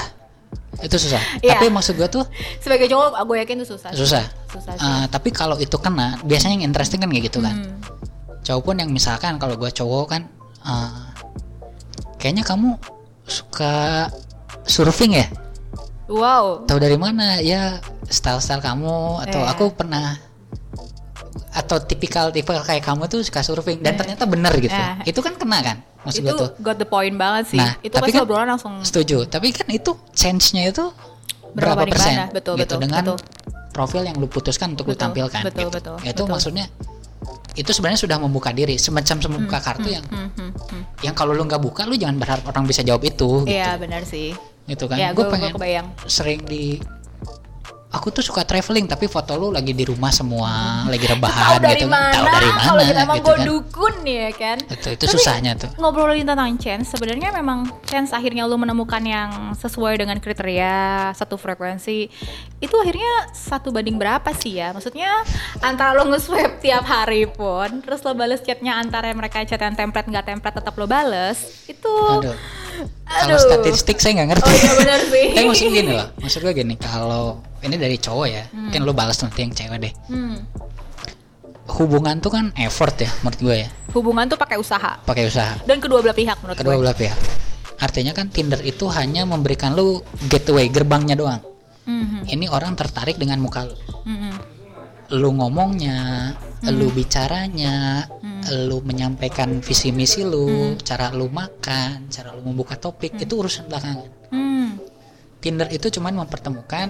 [0.75, 1.55] itu susah Iya.
[1.55, 2.25] tapi maksud gua tuh
[2.57, 3.93] Sebagai cowok gue yakin itu susah.
[3.93, 4.83] susah Susah sih.
[4.83, 7.79] Eh, tapi kalau itu kena biasanya yang interesting kan kayak gitu kan Hmm.
[8.41, 10.21] cowok pun yang misalkan kalau gua cowok kan
[10.65, 11.03] eh,
[12.17, 12.75] kayaknya kamu
[13.23, 14.09] suka
[14.63, 15.25] surfing ya
[16.05, 16.63] Wow.
[16.63, 19.51] tahu dari mana ya style style kamu atau Iya.
[19.51, 20.21] aku pernah
[21.51, 25.01] atau tipikal tipikal kayak kamu tuh suka surfing dan ternyata bener gitu Iya.
[25.03, 27.57] itu kan kena kan maksud itu tuh got the point banget sih.
[27.57, 30.85] Nah, itu tapi pasti kan- obrolan langsung setuju tapi kan itu change-nya itu
[31.49, 32.25] Berapa berapa persen mana?
[32.29, 33.17] Betul, gitu betul, dengan betul.
[33.71, 35.69] profil yang lu putuskan untuk lu Betul, tampilkan betul, gitu.
[35.71, 36.25] betul, itu betul.
[36.27, 36.65] maksudnya
[37.55, 40.83] itu sebenarnya sudah membuka diri semacam membuka kartu yang Hmm, hmm, hmm.
[41.01, 44.03] yang kalau lu nggak buka lu jangan berharap orang bisa jawab itu gitu Iya benar
[44.03, 44.35] sih.
[44.65, 45.87] Gitu kan Iya, gue pengen kebayang.
[46.05, 46.81] sering di
[47.95, 51.87] aku tuh suka traveling tapi foto lu lagi di rumah semua lagi rebahan Tahu gitu
[51.87, 52.11] mana?
[52.11, 54.57] tahu dari mana Kalau kita emang gitu kan dukun ya kan.
[54.61, 59.29] itu itu Tapi susahnya tuh Ngobrolin tentang chance, sebenarnya memang chance akhirnya lu menemukan yang
[59.55, 60.75] sesuai dengan kriteria
[61.11, 62.11] satu frekuensi
[62.57, 64.71] itu akhirnya satu banding berapa sih ya?
[64.71, 65.23] Maksudnya
[65.59, 70.05] antara lo nge-swipe tiap hari pun, terus lo bales chatnya antara mereka chat yang template
[70.05, 72.35] nggak template tetap lo bales, itu aduh
[73.05, 73.39] kalau Aduh.
[73.39, 75.27] statistik saya nggak ngerti Oh iya benar sih.
[75.35, 78.43] tapi maksud gini loh maksud gue gini kalau ini dari cowok ya.
[78.53, 79.93] Mungkin lu balas nanti yang cewek deh.
[80.09, 80.37] Hmm.
[81.65, 83.69] hubungan tuh kan effort ya menurut gue ya.
[83.89, 85.01] Hubungan tuh pakai usaha.
[85.01, 85.57] Pakai usaha.
[85.65, 86.81] Dan kedua belah pihak menurut kedua gue.
[86.85, 87.17] belah pihak.
[87.81, 89.99] Artinya kan Tinder itu hanya memberikan lu
[90.29, 91.41] gateway gerbangnya doang.
[91.85, 93.75] Mhm, ini orang tertarik dengan muka lu.
[94.05, 94.33] Mhm,
[95.17, 96.33] lu ngomongnya,
[96.69, 98.41] lu bicaranya, Hmm.
[98.69, 104.09] lu menyampaikan visi misi lu, cara lu makan, cara lu membuka topik itu urusan belakangan.
[104.33, 104.69] hmm.
[105.41, 106.89] Tinder itu cuman mempertemukan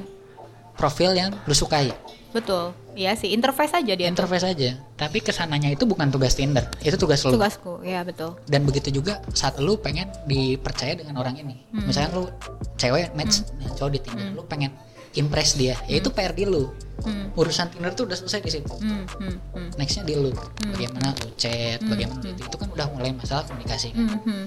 [0.76, 1.92] profil yang lu sukai,
[2.36, 2.76] Betul.
[3.00, 4.08] Iya sih, interface aja dia.
[4.08, 4.12] tuh.
[4.12, 4.76] interface aja.
[5.00, 7.32] Tapi ke sananya itu bukan tugas Tinder, itu tugas lu.
[7.36, 8.36] Tugasku, ya betul.
[8.44, 11.64] Dan begitu juga saat lu pengen dipercaya dengan orang ini.
[11.72, 11.88] Hmm.
[11.88, 12.28] Misalnya lu
[12.76, 14.72] cewek match dengan cowok di Tinder, lu pengen
[15.16, 16.68] impress dia, ya itu PR di lu.
[17.04, 18.72] Hmm, Urusan Tinder tuh udah selesai di situ.
[18.84, 20.32] hmm, hmm, hmm, nextnya di lu
[20.72, 24.46] bagaimana lu chat bagaimana lu itu itu kan udah mulai masalah komunikasi hmm, hmm.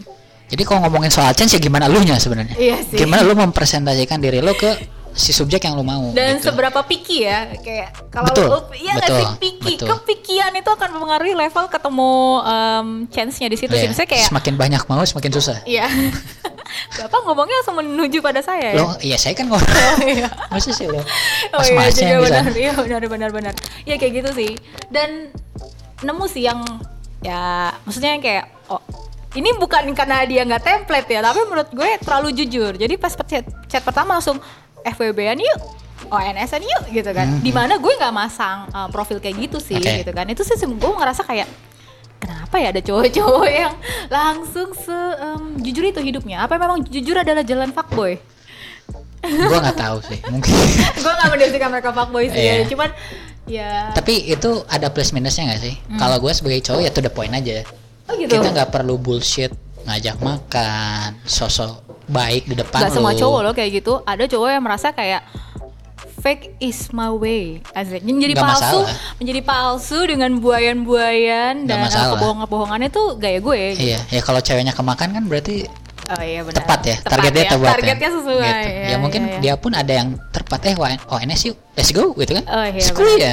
[0.48, 2.96] jadi kalau ngomongin soal chance ya gimana lu nya sebenarnya Iya sih.
[2.96, 4.80] gimana lu mempresentasikan diri lu ke
[5.18, 6.54] si subjek yang lu mau Dan gitu.
[6.54, 9.88] seberapa picky ya, kayak kalau Betul, lu iya nggak sih picky, betul.
[9.90, 12.12] kepikian itu akan mempengaruhi level ketemu
[12.46, 13.90] em, chance-nya di situ sih.
[13.90, 15.90] Iya, kayak semakin banyak mau semakin susah Iya.
[17.02, 18.78] Bapak ngomongnya langsung menuju pada saya ya.
[18.78, 19.72] lo iya saya kan ngomong
[20.04, 20.28] iya.
[20.52, 23.54] masa sih lo Oh iya mas-masnya juga yang bisa benar, iya benar benar benar.
[23.88, 24.52] Ya kayak gitu sih.
[24.92, 25.32] Dan
[26.04, 26.62] nemu sih yang
[27.24, 28.78] ya maksudnya yang kayak oh
[29.36, 32.72] ini bukan karena dia nggak template ya, tapi menurut gue terlalu jujur.
[32.80, 34.40] Jadi pas chat, chat pertama langsung
[34.84, 35.58] FWB-an yuk,
[36.10, 37.26] ONS-an yuk gitu kan.
[37.26, 37.42] Hmm.
[37.42, 40.04] Di mana gue nggak masang uh, profil kayak gitu sih Oke.
[40.04, 40.26] gitu kan.
[40.30, 41.48] Itu sih gue ngerasa kayak
[42.18, 43.74] kenapa ya ada cowok-cowok yang
[44.10, 46.44] langsung se em, jujur itu hidupnya?
[46.44, 48.18] Apa memang jujur adalah jalan fuckboy?
[49.18, 50.52] gua nggak tahu sih mungkin
[50.94, 52.54] gue gak mendefinisikan mereka fuckboy sih ya.
[52.62, 52.64] Iya.
[52.70, 52.90] cuman
[53.48, 57.10] ya tapi itu ada plus minusnya nggak sih kalau gue sebagai cowok ya to the
[57.10, 57.66] point aja
[58.08, 59.50] oh gitu kita nggak perlu bullshit
[59.88, 64.00] ngajak makan sosok baik di depan Gak semua cowok loh kayak gitu.
[64.02, 65.22] Ada cowok yang merasa kayak
[66.18, 67.62] fake is my way.
[67.72, 68.02] Asik.
[68.02, 69.16] Menjadi Nggak palsu, masalah.
[69.22, 73.60] menjadi palsu dengan buayan-buayan dan kebohongan-kebohongannya tuh gaya gue.
[73.78, 75.68] iya ya kalau ceweknya kemakan kan berarti
[76.08, 76.56] Oh iya benar.
[76.56, 77.50] tepat ya Tepat targetnya ya.
[77.50, 78.16] tepat Targetnya ya.
[78.16, 78.48] sesuai.
[78.48, 78.68] Gitu.
[78.68, 79.40] Iya, ya mungkin iya, iya.
[79.40, 82.80] dia pun ada yang tepat eh ONS yuk let's go gitu kan Oh iya.
[82.82, 83.18] Benar.
[83.18, 83.32] ya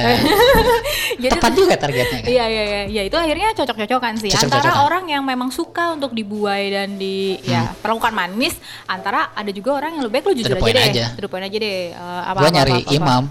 [1.22, 4.60] Jadi tepat juga targetnya kan Iya iya iya, ya itu akhirnya cocok-cocokan sih Cocok-cocokan.
[4.60, 7.72] antara orang yang memang suka untuk dibuai dan di ya Hmm.
[7.80, 11.06] perlakukan manis, antara ada juga orang yang lebih baik lu jujur aja deh, aja.
[11.14, 11.78] to point aja deh.
[11.90, 12.98] eh, apa, gua apa, nyari apa, apa, apa.
[12.98, 13.22] imam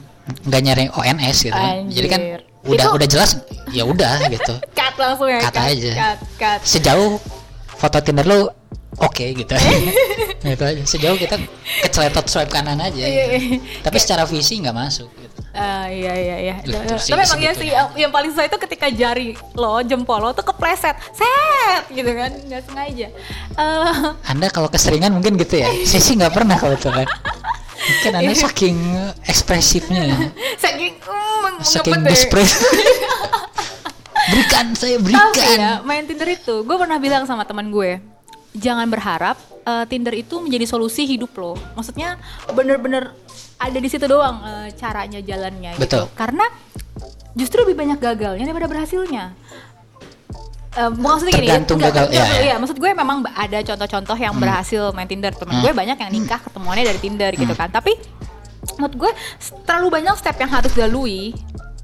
[0.42, 2.40] nggak nyari ONS gitu kan jadi kan Anjir.
[2.66, 3.32] udah Itu- udah jelas
[3.70, 5.40] ya udah gitu Cut langsung ya.
[5.40, 5.92] Cut aja.
[5.94, 6.60] Cut, cut.
[6.64, 7.22] sejauh
[7.70, 8.50] foto Tinder lu
[9.00, 9.54] oke gitu.
[10.46, 11.42] Gitu aja sejauh kita
[11.82, 13.58] keceletot swipe kanan aja Iya, iya.
[13.82, 15.42] tapi secara visi nggak masuk gitu.
[15.58, 16.56] Ah, iya iya iya.
[16.62, 20.22] Gitu sih, Tapi emang iya sih yang, yang paling susah itu ketika jari lo, jempol
[20.22, 21.82] lo tuh kepleset, set!
[21.90, 23.08] Gitu kan, nggak sengaja.
[23.58, 23.94] Eh,
[24.30, 25.66] anda kalau keseringan mungkin gitu ya.
[25.82, 27.10] Saya sih nggak pernah kalau itu kan
[27.86, 28.46] mungkin anda Iya.
[28.46, 28.78] saking
[29.26, 32.50] ekspresifnya saking mm, saking desperate.
[34.26, 38.02] Berikan saya Tapi berikan ya, main Tinder itu, gue pernah bilang sama teman gue,
[38.56, 41.54] jangan berharap eh, Tinder itu menjadi solusi hidup lo.
[41.76, 42.18] Maksudnya
[42.52, 43.12] bener-bener
[43.56, 46.08] ada di situ doang eh, caranya jalannya Betul.
[46.08, 46.16] gitu.
[46.16, 46.46] Karena
[47.36, 49.36] justru lebih banyak gagalnya daripada berhasilnya.
[50.76, 52.44] Eh, maksudnya gini, Tergantung enggak, gagal, enggak, ya, ya.
[52.52, 55.32] iya, maksud gue memang ada contoh-contoh yang berhasil main Tinder.
[55.32, 55.64] Temen Hmm.
[55.64, 57.72] gue banyak yang nikah ketemuannya dari Tinder gitu kan.
[57.72, 57.96] Tapi
[58.76, 59.12] menurut gue
[59.64, 61.32] terlalu banyak step yang harus dilalui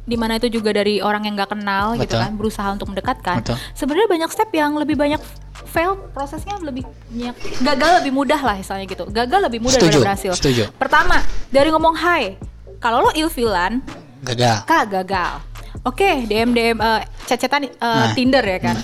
[0.01, 2.25] di mana itu juga dari orang yang nggak kenal gitu Betul.
[2.25, 3.45] kan berusaha untuk mendekatkan
[3.77, 5.21] sebenarnya banyak step yang lebih banyak
[5.65, 7.35] fail prosesnya lebih banyak.
[7.59, 9.05] Gagal lebih mudah lah misalnya gitu.
[9.05, 10.31] Gagal lebih mudah Setuju, daripada berhasil.
[10.33, 10.63] setuju.
[10.75, 12.35] pertama dari ngomong hai
[12.77, 13.79] kalau lo ilfilan
[14.21, 14.65] gagal.
[14.65, 15.33] Kak gagal.
[15.81, 18.13] Oke dm dm eh, chat-chatan eh, Nah.
[18.13, 18.77] tinder ya kan?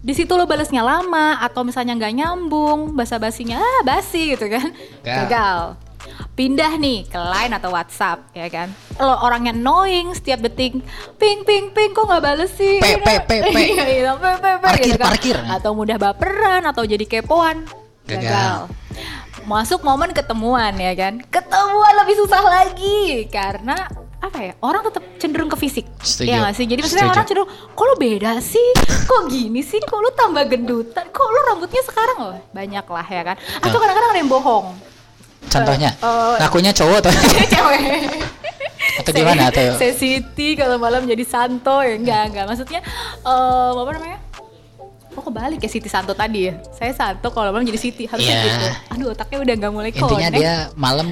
[0.00, 4.70] Di situ lo balesnya lama atau misalnya nggak nyambung basa basinya ah basi gitu kan?
[5.02, 5.18] Gagal.
[5.26, 5.60] gagal
[6.32, 8.68] pindah nih ke line atau WhatsApp ya kan?
[9.00, 10.76] Lo orangnya annoying setiap detik
[11.16, 12.78] ping ping ping kok nggak bales sih?
[12.78, 13.60] Pe, pe, pe, pe.
[13.72, 15.08] Iya, iya, pe, pe, pe, Parkir, gitu kan.
[15.10, 15.36] parkir.
[15.40, 17.64] atau mudah baperan atau jadi kepoan.
[18.06, 18.22] Gagal.
[18.22, 18.58] gagal.
[19.46, 21.22] Masuk momen ketemuan ya kan?
[21.30, 25.86] Ketemuan lebih susah lagi karena apa ya orang tetap cenderung ke fisik.
[26.02, 26.26] Setuju.
[26.26, 26.66] ya nggak sih?
[26.66, 27.14] Jadi maksudnya Setuju.
[27.14, 28.68] orang cenderung kok lo beda sih?
[29.06, 29.78] Kok gini sih?
[29.78, 31.04] Kok lo tambah gendutan?
[31.14, 32.38] Kok lo rambutnya sekarang loh?
[32.50, 33.36] Banyak lah ya kan?
[33.62, 34.95] Atau kadang-kadang ada yang bohong
[35.48, 35.90] contohnya?
[35.94, 37.12] Eh, ngakunya cowok atau
[37.52, 37.80] cewek.
[38.96, 42.44] Atau gimana atau saya Siti kalau malam jadi Santo ya enggak enggak.
[42.46, 42.80] Maksudnya
[43.22, 44.18] eh apa namanya?
[45.12, 46.60] Oh kebalik ya Siti Santo tadi ya?
[46.70, 48.44] Saya Santo kalau malam jadi Siti harusnya Iya.
[48.46, 48.66] gitu.
[48.92, 50.36] Aduh otaknya udah nggak mulai intinya connect.
[50.36, 51.06] dia malam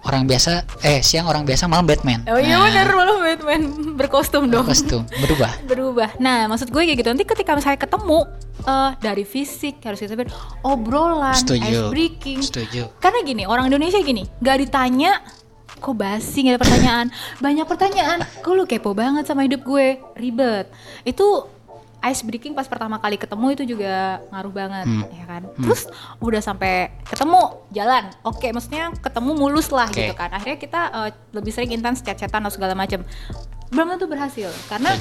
[0.00, 2.22] orang biasa eh siang orang biasa malam Batman.
[2.26, 3.60] Oh iya Nah, bener malam Batman.
[3.98, 4.64] Berkostum dong.
[4.64, 5.50] Kostum berubah.
[5.70, 6.08] Berubah.
[6.16, 7.08] Nah maksud gue kayak gitu.
[7.08, 8.24] Nanti ketika misalnya ketemu
[8.60, 10.30] eh Dari fisik harus kita ber-
[10.62, 11.62] Obrolan Setuju.
[11.62, 12.38] Ice breaking.
[12.40, 12.90] Setuju.
[12.98, 15.22] Karena gini, orang Indonesia gini, gak ditanya
[15.74, 16.42] kok basi?
[16.42, 17.06] Gak ada pertanyaan.
[17.38, 18.18] Banyak pertanyaan.
[18.42, 20.02] Kok lu kepo banget sama hidup gue?
[20.14, 20.66] Ribet.
[21.02, 21.46] Itu
[21.98, 25.02] ice breaking pas pertama kali ketemu itu juga ngaruh banget Hmm.
[25.10, 25.42] ya kan?
[25.58, 25.90] Terus
[26.22, 27.40] udah sampai ketemu
[27.74, 28.04] jalan.
[28.22, 30.06] Oke maksudnya ketemu mulus lah Oke.
[30.06, 30.30] gitu kan.
[30.30, 33.02] Akhirnya kita eh, lebih sering intens chat-chatan atau segala macam
[33.68, 34.96] belum tentu berhasil karena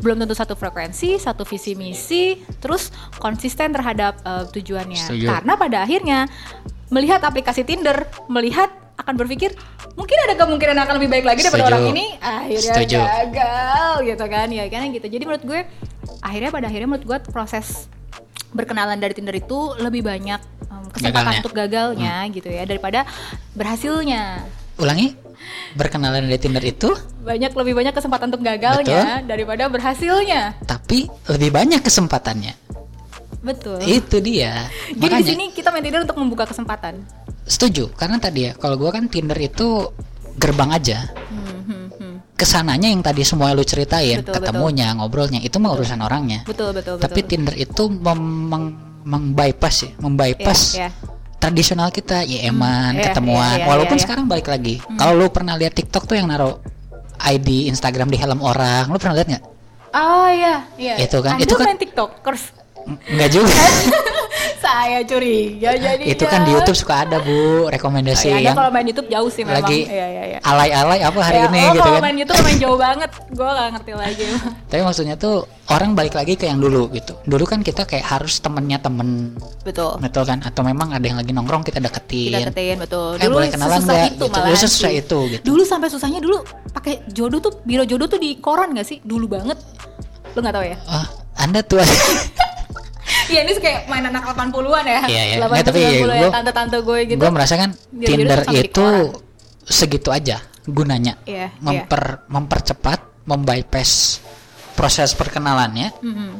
[0.00, 5.26] belum tentu satu frekuensi satu visi misi terus konsisten terhadap eh, tujuannya.
[5.26, 6.30] Karena pada akhirnya
[6.88, 9.54] melihat aplikasi Tinder melihat akan berpikir
[9.94, 11.74] mungkin ada kemungkinan akan lebih baik lagi daripada Setuju.
[11.74, 12.06] orang ini.
[12.18, 12.98] Akhirnya Setuju.
[12.98, 14.48] gagal gitu kan.
[14.50, 15.06] Ya kan gitu.
[15.06, 15.60] Jadi menurut gue
[16.20, 17.86] akhirnya pada akhirnya menurut gue proses
[18.50, 20.40] berkenalan dari Tinder itu lebih banyak
[20.72, 21.30] um, kesempatan Gagalnya.
[21.30, 21.40] Hmm.
[21.44, 23.00] untuk gagalnya gitu ya daripada
[23.54, 24.22] berhasilnya.
[24.78, 25.14] Ulangi.
[25.78, 26.90] Berkenalan dari Tinder itu?
[27.22, 30.58] Banyak lebih banyak kesempatan untuk gagalnya daripada berhasilnya.
[30.66, 32.56] Tapi lebih banyak kesempatannya.
[33.38, 33.78] Betul.
[33.86, 34.66] Itu dia.
[34.90, 37.04] Jadi di sini kita main Tinder untuk membuka kesempatan
[37.48, 39.88] setuju karena tadi ya kalau gua kan Tinder itu
[40.36, 42.14] gerbang aja Hmm, hmm, hmm.
[42.32, 46.70] ke sananya yang tadi semua lu ceritain Betul, ketemunya ngobrolnya itu mah urusan orangnya betul
[46.70, 50.90] betul tapi betul Tinder itu mem- meng- mengbypass ya membypass Iya, iya.
[51.38, 54.04] tradisional kita ya eman iya, ketemuan iya, iya, walaupun iya, iya.
[54.04, 56.60] sekarang balik lagi kalau lu pernah lihat TikTok tuh yang naruh
[57.18, 59.44] ID Instagram di helm orang lu pernah lihat nggak
[59.88, 61.00] Oh iya, iya.
[61.00, 62.42] Itu kan, Anda itu kan- main TikTokers.
[62.84, 63.48] N- nggak juga
[64.68, 66.04] Saya curiga jadi.
[66.04, 69.40] itu kan di YouTube suka ada bu rekomendasi Anda yang kalau main YouTube jauh sih
[69.40, 69.64] memang.
[69.64, 70.38] lagi Iya, iya, iya.
[70.44, 73.10] alay-alay apa hari Ya, ini oh, gitu kalau kan main YouTube main jauh banget.
[73.32, 74.26] Gue gak ngerti lagi.
[74.70, 75.36] tapi maksudnya tuh
[75.72, 79.32] orang balik lagi ke yang dulu gitu dulu kan kita kayak harus temennya temen
[79.64, 79.96] betul.
[80.00, 83.16] betul kan atau memang ada yang lagi nongkrong kita deketin Kita ketiin betul.
[83.16, 84.08] Eh, boleh kenalan sesusah nggak?
[84.12, 84.36] itu Gitu.
[84.36, 85.00] Dulu sesusah sih.
[85.00, 85.42] itu, gitu.
[85.48, 89.00] Dulu sampai susahnya dulu pakai jodoh tuh biro jodoh tuh di koran gak sih?
[89.00, 89.56] Dulu banget.
[90.36, 90.76] Lu nggak tahu ya?
[90.84, 91.06] Ah,
[91.40, 91.80] anda tuh
[93.28, 95.00] Iya ini kayak main anak 80-an ya.
[95.04, 95.36] Iya, iya.
[95.38, 97.18] 80 Nggak, tapi 90 ya, gua- tante-tante gue gitu.
[97.18, 99.20] gue merasa kan Tinder itu orang.
[99.62, 104.20] segitu aja gunanya Iya, memper mempercepat membypass
[104.72, 106.30] proses perkenalannya Mm-mm,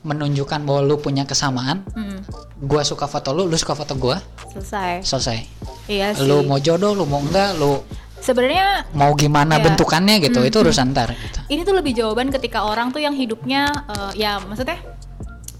[0.00, 2.18] menunjukkan bahwa lu punya kesamaan mm,
[2.60, 5.02] gua suka foto lu lu suka foto gua selesai.
[5.02, 5.38] selesai
[5.86, 6.22] Iya sih.
[6.22, 7.82] lu mau jodoh lu mau enggak lu
[8.18, 9.64] Sebenarnya mau gimana Iya.
[9.64, 11.38] bentukannya gitu Hmm, itu urusan ntar gitu.
[11.48, 14.78] ini tuh lebih jawaban ketika orang tuh yang hidupnya eh, ya maksudnya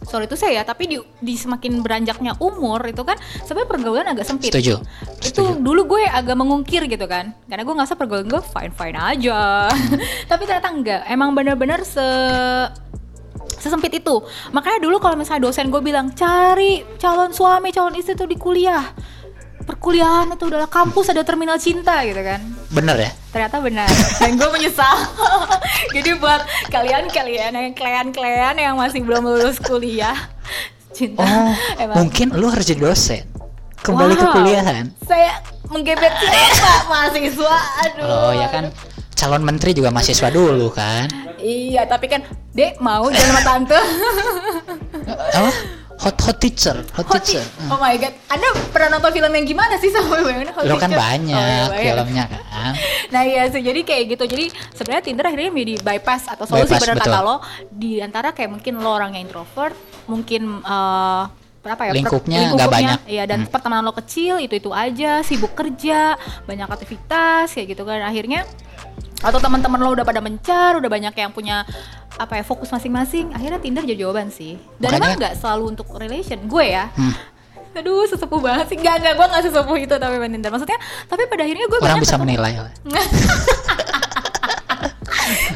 [0.09, 4.25] sorry itu saya ya tapi di, di semakin beranjaknya umur itu kan sebenarnya pergaulan agak
[4.25, 4.51] sempit.
[4.51, 4.81] Setuju.
[5.21, 5.61] Itu setuju.
[5.61, 9.68] dulu gue agak mengungkir gitu kan karena gue ngerasa pergaulan gue fine fine aja.
[10.31, 12.09] Tapi ternyata enggak emang bener-bener se
[13.59, 14.16] sesempit itu.
[14.55, 18.87] Makanya dulu kalau misalnya dosen gue bilang cari calon suami calon istri tuh di kuliah
[19.68, 22.40] perkuliahan itu adalah kampus ada terminal cinta gitu kan.
[22.72, 23.11] Bener ya?
[23.28, 24.96] Ternyata benar dan gue menyesal.
[25.94, 30.16] Jadi buat kalian-kalian yang kalian-kalian yang masih belum lulus kuliah
[30.88, 33.22] cinta oh emang mungkin lu harus jadi dosen.
[33.78, 34.35] Kembali ke Wow.
[34.35, 34.85] kuliahan.
[35.04, 37.57] Saya menggebet siapa mahasiswa.
[37.87, 38.02] Aduh.
[38.09, 38.72] Oh ya kan.
[39.14, 41.07] Calon menteri juga mahasiswa dulu kan.
[41.38, 43.78] Iya tapi kan dek mau jalan sama tante.
[45.07, 45.50] Apa
[45.99, 49.45] hot hot teacher hot, Hot teacher Tea- oh my god anda pernah nonton film yang
[49.45, 50.51] gimana sih sama mana?
[50.53, 50.99] Hot lo kan Teacher?
[51.01, 52.43] banyak Oh, iya, filmnya kan
[53.15, 54.25] Nah iya sih, jadi kayak gitu.
[54.29, 57.09] Jadi sebenarnya Tinder akhirnya menjadi bypass atau solusi Bypass, benar betul.
[57.09, 57.37] kata lo
[57.71, 59.73] di antara kayak mungkin lo orangnya introvert,
[60.05, 61.23] mungkin eh
[61.59, 62.99] berapa ya Lingkupnya nggak banyak.
[63.07, 63.51] Iya dan Hmm.
[63.51, 68.45] pertemanan lo kecil itu itu aja, sibuk kerja, banyak aktivitas kayak gitu kan akhirnya
[69.18, 71.66] atau teman-teman lo udah pada mencar, udah banyak yang punya
[72.18, 73.35] apa ya fokus masing-masing.
[73.35, 74.59] Akhirnya Tinder jadi jawaban sih.
[74.78, 76.90] Dan Makanya- emang nggak selalu untuk relation gue ya.
[76.94, 77.14] Hmm.
[77.78, 78.76] Aduh, sesepuh banget sih.
[78.81, 80.50] Enggak, enggak, gue gak sesepuh itu tapi main Tinder.
[80.50, 82.72] Maksudnya, tapi pada akhirnya gue orang bisa ketemu- menilai lah.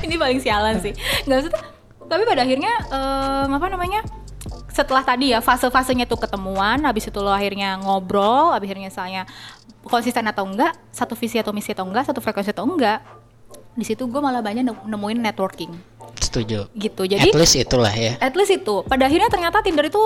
[0.04, 0.92] ini paling sialan sih
[1.24, 1.60] nggak maksudnya
[2.08, 4.00] tapi pada akhirnya em, apa namanya
[4.72, 9.22] setelah tadi ya fase-fasenya tuh ketemuan habis itu lo akhirnya ngobrol habis akhirnya misalnya
[9.84, 13.00] konsisten atau enggak satu visi atau misi atau enggak satu frekuensi atau enggak
[13.72, 15.72] di situ gue malah banyak nem- nemuin networking.
[16.14, 16.68] Setuju.
[16.72, 17.02] Gitu.
[17.02, 18.14] Jadi at least itulah ya.
[18.18, 18.84] At least itu.
[18.84, 20.02] Pada akhirnya ternyata Tinder itu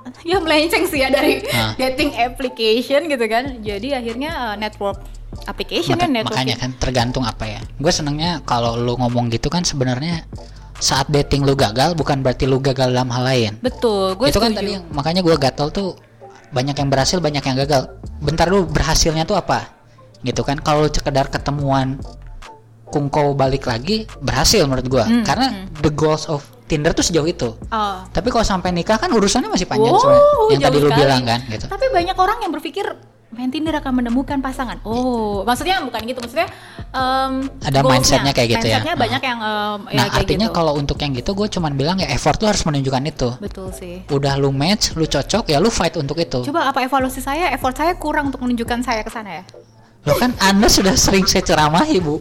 [0.24, 1.74] ya melenceng sih ya dari Ah.
[1.76, 3.60] dating application gitu kan.
[3.60, 5.02] Jadi akhirnya eh, network
[5.44, 6.38] application Maka- kan networking.
[6.38, 7.60] makanya kan tergantung apa ya.
[7.76, 10.24] Gue senengnya kalau lu ngomong gitu kan sebenarnya
[10.80, 13.52] saat dating lu gagal bukan berarti lu gagal dalam hal lain.
[13.60, 14.16] Betul.
[14.16, 14.58] Gue itu kan setuju.
[14.58, 15.88] tadi yang- makanya gue gatel tuh
[16.50, 17.82] banyak yang berhasil banyak yang gagal.
[18.18, 19.70] Bentar lu berhasilnya tuh apa?
[20.20, 20.56] Gitu kan.
[20.58, 22.00] Kalau sekedar ketemuan
[22.90, 25.46] kungko balik lagi berhasil menurut gua Hmm, karena
[25.78, 27.96] the goals of Tinder tuh sejauh itu Oh.
[28.08, 31.00] tapi kalau sampai nikah kan urusannya masih panjang Wow, sebenarnya yang tadi lu sekali.
[31.00, 32.86] bilang kan gitu Tapi banyak orang yang berpikir
[33.30, 34.82] main Tinder akan menemukan pasangan.
[34.82, 36.18] Oh, maksudnya bukan gitu.
[36.18, 36.50] Maksudnya
[36.90, 38.76] em, Ada mindsetnya kayak gitu ya.
[38.76, 39.00] Mindsetnya Nah.
[39.00, 40.56] banyak yang em, ya nah kayak artinya gitu.
[40.56, 44.02] kalau untuk yang gitu gue cuman bilang ya effort lu harus menunjukkan itu betul sih.
[44.08, 47.50] udah lu match lu cocok ya lu fight untuk itu Coba apa evaluasi saya?
[47.50, 49.42] Effort saya kurang untuk menunjukkan saya ke sana ya?
[50.00, 52.16] Lo kan anda sudah sering saya ceramahi bu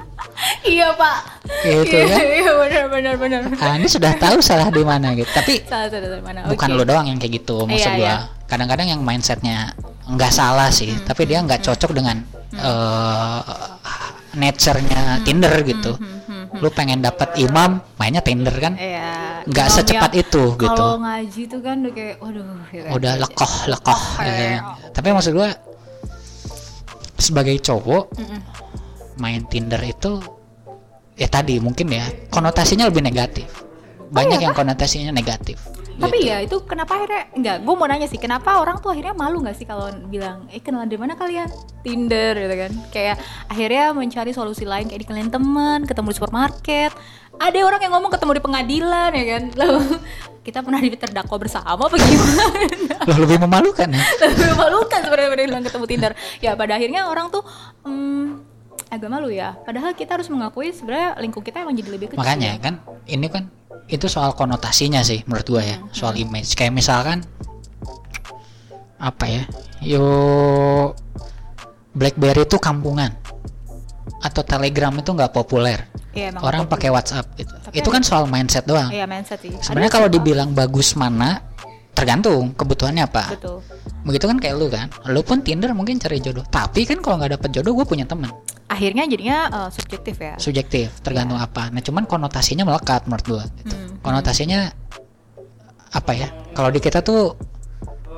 [0.63, 1.19] iya pak.
[1.63, 2.19] Gitu iya, kan?
[2.27, 3.39] Iya benar benar benar.
[3.55, 6.43] anda sudah tahu salah di mana gitu tapi Salah dari mana?
[6.45, 6.77] bukan Oke.
[6.77, 8.15] lo doang yang kayak gitu maksud Iya, gua iya.
[8.45, 9.71] kadang-kadang yang mindsetnya
[10.05, 12.19] nggak salah sih Hmm, tapi dia nggak cocok dengan
[12.51, 13.39] eh,
[14.33, 19.43] nature-nya Tinder gitu hmm, lu pengen dapat imam mainnya Tinder kan Iya.
[19.47, 22.43] nggak secepat itu gitu Kalau ngaji tuh kan udah kayak, waduh.
[22.69, 22.91] gitu kan.
[22.91, 24.59] udah lekoh lekoh gitu kan.
[24.91, 25.49] tapi maksud gua
[27.19, 28.41] sebagai cowok Mm-mm.
[29.19, 30.19] main Tinder itu
[31.19, 33.47] ya tadi mungkin ya konotasinya lebih negatif.
[34.10, 36.31] Banyak iya yang konotasinya negatif Tapi gitu.
[36.31, 37.57] ya itu kenapa akhirnya enggak?
[37.67, 40.88] Gue mau nanya sih, kenapa orang tuh akhirnya malu nggak sih kalau bilang, eh kenalan
[40.88, 41.51] dari mana kalian?
[41.83, 42.71] Tinder gitu kan?
[42.89, 43.15] Kayak
[43.51, 46.91] akhirnya mencari solusi lain kayak dikenalin teman, ketemu di supermarket.
[47.39, 49.43] Ada orang yang ngomong ketemu di pengadilan ya kan?
[49.59, 49.83] Loh,
[50.47, 52.43] kita pernah di terdakwa bersama apa gimana?
[53.03, 56.12] Loh, lebih memalukan ya Lebih memalukan sebenarnya bilang ketemu Tinder.
[56.39, 57.43] Ya pada akhirnya orang tuh
[57.83, 58.43] hmm,
[58.88, 59.55] agak malu ya.
[59.67, 62.19] Padahal kita harus mengakui sebenarnya lingkup kita emang jadi lebih kecil.
[62.19, 62.73] makanya kan
[63.07, 63.51] ini kan
[63.89, 65.77] itu soal konotasinya sih menurut gua ya.
[65.93, 66.53] Soal image.
[66.53, 67.25] Kayak misalkan
[69.01, 69.43] apa ya?
[69.82, 70.05] Yo
[71.95, 73.15] BlackBerry itu kampungan.
[74.19, 75.88] Atau Telegram itu nggak populer.
[76.12, 77.53] Iya, emang orang pakai WhatsApp gitu.
[77.53, 78.89] Tapi itu kan soal mindset doang.
[78.89, 79.53] Iya mindset sih.
[79.62, 81.39] sebenarnya kalau dibilang bagus mana
[81.99, 83.60] tergantung kebutuhannya apa betul.
[84.03, 84.88] Begitu kan kayak lu kan.
[85.12, 86.43] Lu pun Tinder mungkin cari jodoh.
[86.47, 88.31] Tapi kan kalau nggak dapet jodoh gue punya temen.
[88.69, 90.38] Akhirnya jadinya uh, subjektif ya.
[90.38, 91.73] subjektif tergantung apa.
[91.73, 93.75] Nah cuman konotasinya melekat menurut gue gitu.
[93.75, 93.97] Hmm.
[94.05, 94.69] konotasinya
[95.89, 96.27] apa ya?
[96.53, 97.33] Kalau di kita tuh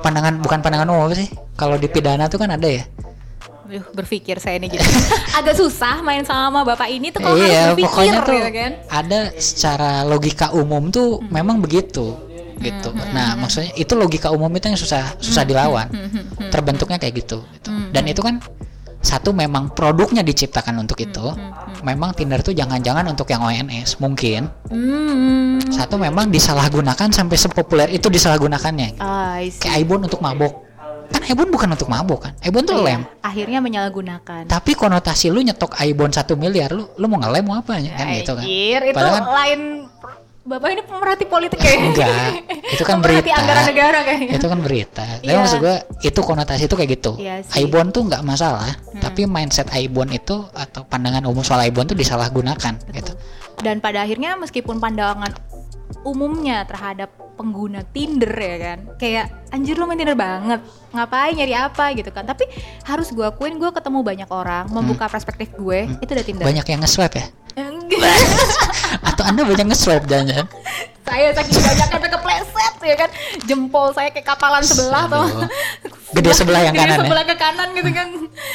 [0.04, 1.28] pandangan bukan pandangan umum apa sih.
[1.56, 2.84] Kalau di pidana tuh kan ada ya.
[3.72, 4.84] Aduh, berpikir saya ini jadi.
[5.40, 8.72] Agak susah main sama bapak ini tuh kalau iya harus berpikir pokoknya tuh gitu kan.
[8.92, 12.12] ada secara logika umum tuh memang begitu
[12.62, 12.90] gitu.
[13.10, 15.90] Nah, maksudnya itu logika umum itu yang susah susah dilawan.
[15.90, 17.42] Hmm, Terbentuknya kayak gitu.
[17.52, 17.70] gitu.
[17.90, 18.38] Dan itu kan
[19.02, 21.34] satu memang produknya diciptakan untuk itu.
[21.82, 24.46] Memang Tinder tuh jangan-jangan untuk yang ONS mungkin.
[24.70, 25.58] Hmm.
[25.68, 29.02] Satu memang disalahgunakan sampai sepopuler itu disalahgunakannya.
[29.02, 29.66] Ah, I see.
[29.66, 30.54] Kayak Ibon untuk mabok.
[31.12, 32.32] Kan Ibon bukan untuk mabok kan.
[32.40, 33.02] Ibon tuh Iya, lem.
[33.20, 34.46] Akhirnya menyalahgunakan.
[34.46, 37.92] Tapi konotasi lu nyetok Ibon satu miliar, lu lu mau ngelem mau apa ya?
[37.92, 38.44] Kan gitu kan.
[38.46, 39.60] Anjir, itu Padahal kan- lain
[40.42, 41.86] Bapak ini pemerhati politik kayaknya.
[41.86, 42.34] Enggak,
[42.66, 43.38] itu kan Pemerhati berita.
[43.38, 44.34] anggaran negara kayaknya.
[44.34, 45.04] Itu kan berita.
[45.06, 45.38] Tapi Iya.
[45.38, 47.12] maksud gua itu konotasi itu kayak gitu.
[47.14, 47.54] Hmm.
[47.54, 52.74] Aibon tuh nggak masalah, tapi mindset Aibon itu atau pandangan umum soal Aibon tuh disalahgunakan
[52.90, 53.12] gitu.
[53.62, 55.30] Dan pada akhirnya meskipun pandangan
[56.02, 60.60] umumnya terhadap pengguna Tinder ya kan kayak anjir lu main Tinder banget
[60.90, 62.44] ngapain nyari apa gitu kan tapi
[62.84, 66.50] harus gue akuin gue ketemu banyak orang membuka perspektif gue itu udah Tinder Hmm.
[66.52, 67.26] Banyak yang nge-swipe ya?
[67.54, 68.16] Enggak.
[69.08, 70.46] Atau Anda banyak nge-swipe jangan
[71.02, 73.10] saya saking banyak sampai kepleset ya kan
[73.44, 75.26] jempol saya kayak kapalan sebelah tuh.
[76.14, 77.02] Gede sebelah yang Gede kanan ya?
[77.02, 78.06] sebelah ke kanan gitu kan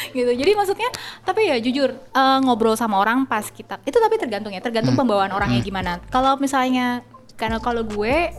[0.10, 0.90] gitu jadi maksudnya
[1.22, 5.02] tapi ya jujur eh, ngobrol sama orang pas kita itu tapi tergantung ya tergantung Hmm.
[5.04, 7.02] pembawaan orangnya gimana kalau misalnya
[7.38, 8.34] karena kalau gue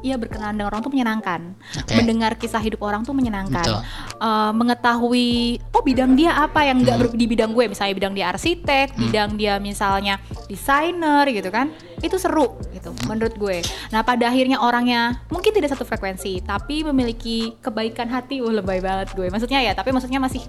[0.00, 1.40] ya berkenalan dengan orang tuh menyenangkan.
[1.76, 1.92] Oke.
[1.94, 3.64] mendengar kisah hidup orang tuh menyenangkan.
[3.64, 3.80] Betul.
[4.18, 5.28] Eh, mengetahui
[5.70, 6.84] oh bidang dia apa yang Hmm.
[6.84, 7.64] nggak ber- di bidang gue.
[7.66, 11.68] Misalnya bidang dia arsitek bidang dia misalnya desainer gitu kan.
[11.98, 13.60] Itu seru gitu menurut gue.
[13.90, 18.40] Nah pada akhirnya orangnya mungkin tidak satu frekuensi tapi memiliki kebaikan hati.
[18.40, 19.24] Wah lebay banget gue.
[19.26, 20.44] Maksudnya ya tapi maksudnya masih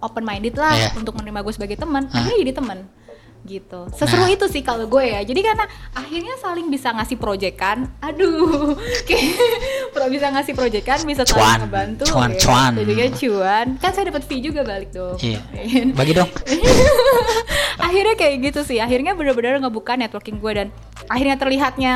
[0.00, 0.88] open minded lah Iya.
[0.94, 2.06] untuk menerima gue sebagai teman.
[2.06, 2.22] Hah?
[2.22, 2.78] akhirnya jadi teman
[3.42, 4.32] gitu seseru Nah.
[4.32, 8.76] itu sih kalau gue ya jadi karena akhirnya saling bisa ngasih proyekan aduh
[9.08, 9.32] kayak
[9.90, 11.58] pro bisa ngasih proyekan bisa saling Cuan.
[11.64, 12.38] ngebantu Cuan, ya.
[12.38, 12.72] cuan.
[12.76, 15.40] Jadinya cuan kan saya dapat fee juga balik dong Iya.
[15.90, 16.28] Bagi dong.
[17.86, 20.68] akhirnya kayak gitu sih akhirnya benar-benar ngebuka networking gue dan
[21.06, 21.92] akhirnya terlihatnya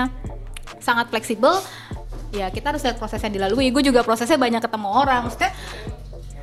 [0.81, 1.61] sangat fleksibel
[2.31, 5.53] ya kita harus lihat proses yang dilalui gue juga prosesnya banyak ketemu orang maksudnya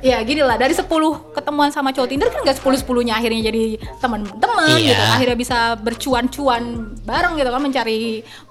[0.02, 0.58] ya gini lah.
[0.58, 0.84] Dari 10
[1.32, 3.64] ketemuan sama cowok Tinder kan gak 10 10 nya akhirnya jadi
[4.02, 4.92] teman-teman Iya.
[4.92, 6.62] gitu akhirnya bisa bercuan-cuan
[7.06, 8.00] bareng gitu kan mencari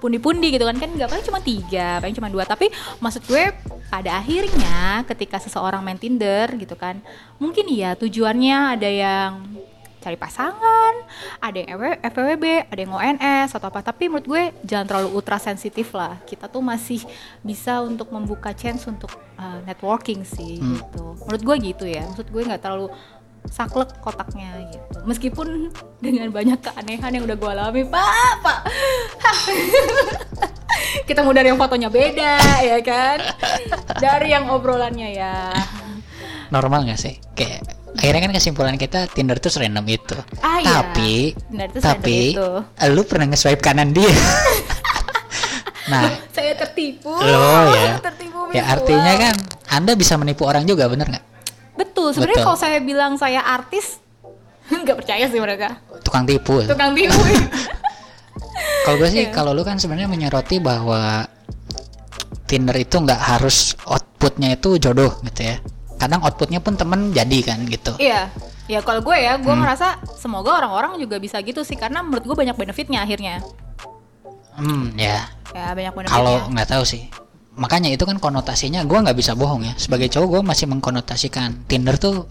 [0.00, 0.76] pundi-pundi gitu kan.
[0.80, 2.48] Kan nggak paling cuma tiga paling cuma dua.
[2.48, 3.52] Tapi maksud gue
[3.92, 6.96] pada akhirnya ketika seseorang main Tinder gitu kan
[7.36, 9.30] mungkin iya tujuannya ada yang
[10.02, 10.94] cari pasangan,
[11.38, 13.86] ada yang FW FWB, ada yang ONS atau apa.
[13.86, 16.18] Tapi menurut gue jangan terlalu ultra sensitif lah.
[16.26, 17.06] Kita tuh masih
[17.46, 21.14] bisa untuk membuka chance untuk uh, networking sih gitu.
[21.22, 22.02] Menurut gue gitu ya.
[22.10, 22.90] Maksud gue nggak terlalu
[23.46, 24.98] saklek kotaknya gitu.
[25.06, 25.70] Meskipun
[26.04, 28.58] dengan banyak keanehan yang udah gue alami, Pak, Pak.
[31.08, 32.34] Kita mau dari yang fotonya beda
[32.64, 33.18] ya kan.
[33.98, 35.52] Dari yang obrolannya ya.
[36.52, 37.16] Normal gak sih?
[37.32, 40.16] Kayak akhirnya kan kesimpulan kita Tinder tuh serandom itu.
[40.40, 40.80] Ah, iya.
[40.80, 41.36] tapi
[41.70, 44.08] tuh tapi serandom lu pernah nge-swipe kanan dia.
[45.92, 47.12] nah, Saya tertipu.
[47.12, 47.98] lo ya.
[48.10, 49.34] tertipu Ya artinya kan
[49.72, 51.24] Anda bisa menipu orang juga, bener nggak?
[51.72, 53.96] Betul, sebenarnya kalau saya bilang saya artis
[54.84, 55.80] nggak percaya sih mereka.
[56.04, 56.60] Tukang tipu.
[56.68, 57.16] Tukang tipu.
[58.82, 59.32] Kalau gue sih, Iya.
[59.32, 61.24] kalau lu kan sebenarnya menyoroti bahwa
[62.44, 65.56] Tinder itu nggak harus outputnya itu jodoh gitu ya.
[66.02, 67.94] Kadang outputnya pun temen jadi kan gitu.
[67.96, 68.26] iya.
[68.66, 69.42] Ya kalau gue ya, Hmm.
[69.42, 69.86] gue ngerasa
[70.16, 73.38] semoga orang-orang juga bisa gitu sih karena menurut gue banyak benefitnya akhirnya.
[74.54, 75.26] Hmm, ya.
[75.50, 76.14] Ya banyak benefitnya.
[76.14, 77.02] Kalau nggak tahu sih.
[77.52, 79.74] Makanya itu kan konotasinya gue nggak bisa bohong ya.
[79.76, 82.26] Sebagai cowok gue masih mengkonotasikan Tinder tuh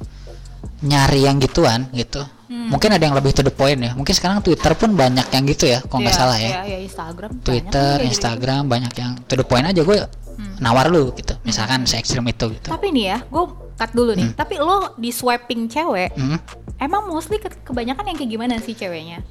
[0.82, 2.26] nyari yang gituan gitu.
[2.48, 2.68] Hmm.
[2.70, 3.92] Mungkin ada yang lebih to the point ya.
[3.94, 6.50] Mungkin sekarang Twitter pun banyak yang gitu ya, kalau nggak Iya, salah ya.
[6.50, 7.30] Iya, iya, Instagram.
[7.30, 9.98] banyak Twitter, kayak Instagram banyak yang to the point aja gue
[10.42, 10.58] Hmm.
[10.58, 11.38] nawar lu gitu.
[11.42, 12.68] Misalkan se ekstrim itu gitu.
[12.68, 14.34] Tapi nih ya, gue cut dulu nih.
[14.34, 16.42] Tapi lo di swiping cewek, Hmm.
[16.76, 19.22] emang mostly ke- kebanyakan yang kayak gimana sih ceweknya?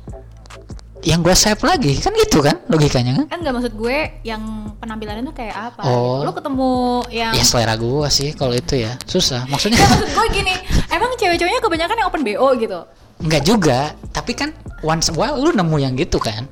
[1.00, 3.26] Yang gue save lagi kan gitu kan logikanya kan?
[3.26, 4.42] Kan nggak maksud gue yang
[4.76, 5.80] penampilannya tuh kayak apa?
[5.82, 6.20] Oh.
[6.20, 6.70] Lo ketemu
[7.10, 9.48] yang Ya selera gue sih kalau itu ya susah.
[9.48, 10.54] Maksudnya Ya, maksud gue gini,
[10.86, 12.80] emang cewek-ceweknya kebanyakan yang open BO gitu.
[13.18, 13.92] nggak juga.
[14.12, 16.44] Tapi kan once a while lu nemu yang gitu kan?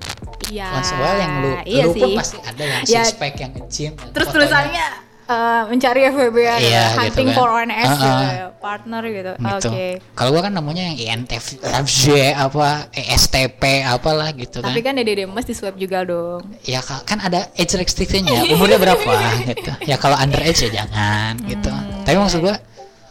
[0.48, 0.66] Iya.
[0.72, 3.52] Once a while yang lu, iya lu pun pasti ada yang Ya, six pack yang
[3.54, 4.86] yang Terus tulisannya
[5.28, 7.36] eh, mencari FWB ya, Iya, gitu hunting kan.
[7.36, 7.48] for
[7.92, 8.00] Uh-uh.
[8.00, 9.32] gitu ya, partner gitu.
[9.36, 9.68] gitu.
[9.68, 9.86] Oke.
[10.16, 14.72] Kalau gua kan namanya yang INTJ apa ESTP apalah gitu kan.
[14.72, 16.40] Tapi kan Dede Demes di swab juga dong.
[16.64, 19.04] ya ka- kan ada age restrictionnya umurnya berapa
[19.44, 19.70] gitu.
[19.84, 21.68] Ya kalau under age ya jangan gitu.
[21.68, 22.56] Hmm, Tapi maksud gua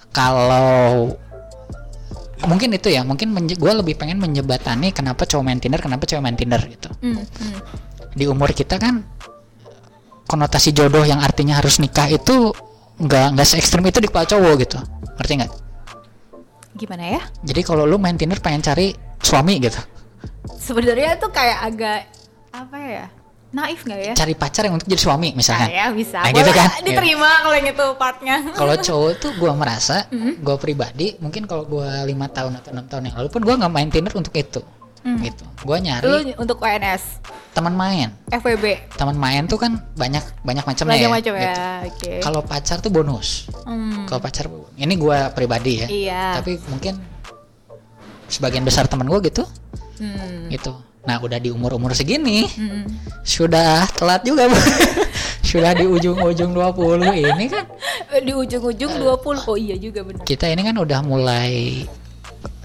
[0.10, 1.14] kalau
[2.46, 6.38] mungkin itu ya mungkin gua lebih pengen menjebatani kenapa cowok main Tinder kenapa cewek main
[6.38, 6.90] Tinder gitu.
[7.02, 7.60] Hmm, hmm.
[8.14, 9.02] Di umur kita kan
[10.30, 12.54] konotasi jodoh yang artinya harus nikah itu
[12.98, 14.78] nggak nggak se ekstrim itu di kepala cowok gitu.
[15.18, 15.52] Ngerti nggak?
[16.78, 17.22] Gimana ya?
[17.42, 19.82] Jadi kalau lu main Tinder pengen cari suami gitu.
[20.62, 22.00] Sebenarnya tuh kayak agak
[22.54, 23.06] apa ya?
[23.48, 24.14] Naif nggak ya?
[24.14, 26.20] Cari pacar yang untuk jadi suami Nah, misalkan ya bisa.
[26.20, 26.68] Nah, Boleh gitu kan?
[26.88, 28.36] diterima kalau yang itu partnya.
[28.52, 30.34] Kalau cowok tuh gua merasa Mm-hmm.
[30.44, 33.72] gua pribadi mungkin kalau gua lima tahun atau enam tahun yang lalu pun gua nggak
[33.72, 34.60] main Tinder untuk itu
[35.08, 35.24] Mm.
[35.24, 35.46] gitu.
[35.64, 37.24] Gua lu nyari untuk ONS
[37.56, 38.12] teman main.
[38.28, 38.66] FWB
[39.00, 41.62] teman main tuh kan banyak banyak macamnya ya macam-macam ya gitu.
[41.88, 42.12] oke.
[42.22, 43.48] Kalau pacar tuh bonus.
[43.64, 45.88] Hmm, kalau pacar ini gua pribadi ya.
[45.88, 46.24] Iya.
[46.44, 47.00] Tapi mungkin
[48.28, 49.48] sebagian besar teman gua gitu.
[49.98, 50.76] Hmm, gitu
[51.08, 52.84] nah udah di umur umur segini hmm.
[53.24, 54.60] sudah telat juga Bu.
[55.50, 57.64] sudah di ujung-ujung 20 ini kan
[58.28, 61.88] di ujung-ujung 20 oh iya juga benar kita ini kan udah mulai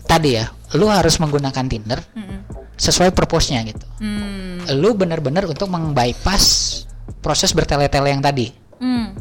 [0.02, 2.42] tadi ya lu harus menggunakan Tinder Hmm,
[2.74, 4.74] sesuai purpose-nya gitu hmm.
[4.82, 6.82] lu bener-bener untuk mengbypass
[7.22, 8.50] proses bertele-tele yang tadi
[8.82, 9.14] Hmm.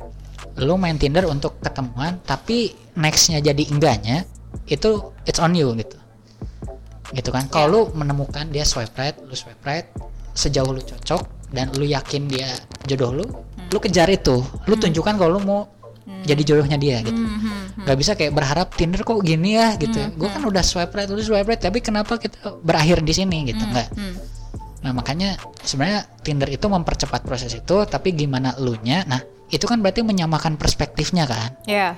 [0.57, 4.25] lu main Tinder untuk ketemuan tapi nextnya jadi enggaknya
[4.65, 6.00] itu it's on you gitu
[7.11, 7.47] gitu kan.
[7.51, 9.87] Kalau lu menemukan dia swipe right lu swipe right
[10.31, 12.55] sejauh lu cocok dan lu yakin dia
[12.87, 13.25] jodoh lu
[13.71, 14.43] lu kejar itu.
[14.67, 15.61] Lu tunjukkan kalau lu mau
[16.21, 17.17] jadi jodohnya dia gitu.
[17.17, 17.85] Hmm, hmm.
[17.85, 19.73] nggak bisa kayak berharap Tinder kok gini ya?
[19.77, 19.97] gitu.
[20.17, 23.61] Gue kan udah swipe right lu swipe right tapi kenapa kita berakhir di sini gitu?
[23.61, 23.89] Nggak.
[23.95, 24.15] Hmm.
[24.81, 29.05] Nah makanya sebenarnya Tinder itu mempercepat proses itu, tapi gimana elunya?
[29.05, 31.53] Nah itu kan berarti menyamakan perspektifnya kan.
[31.67, 31.93] ya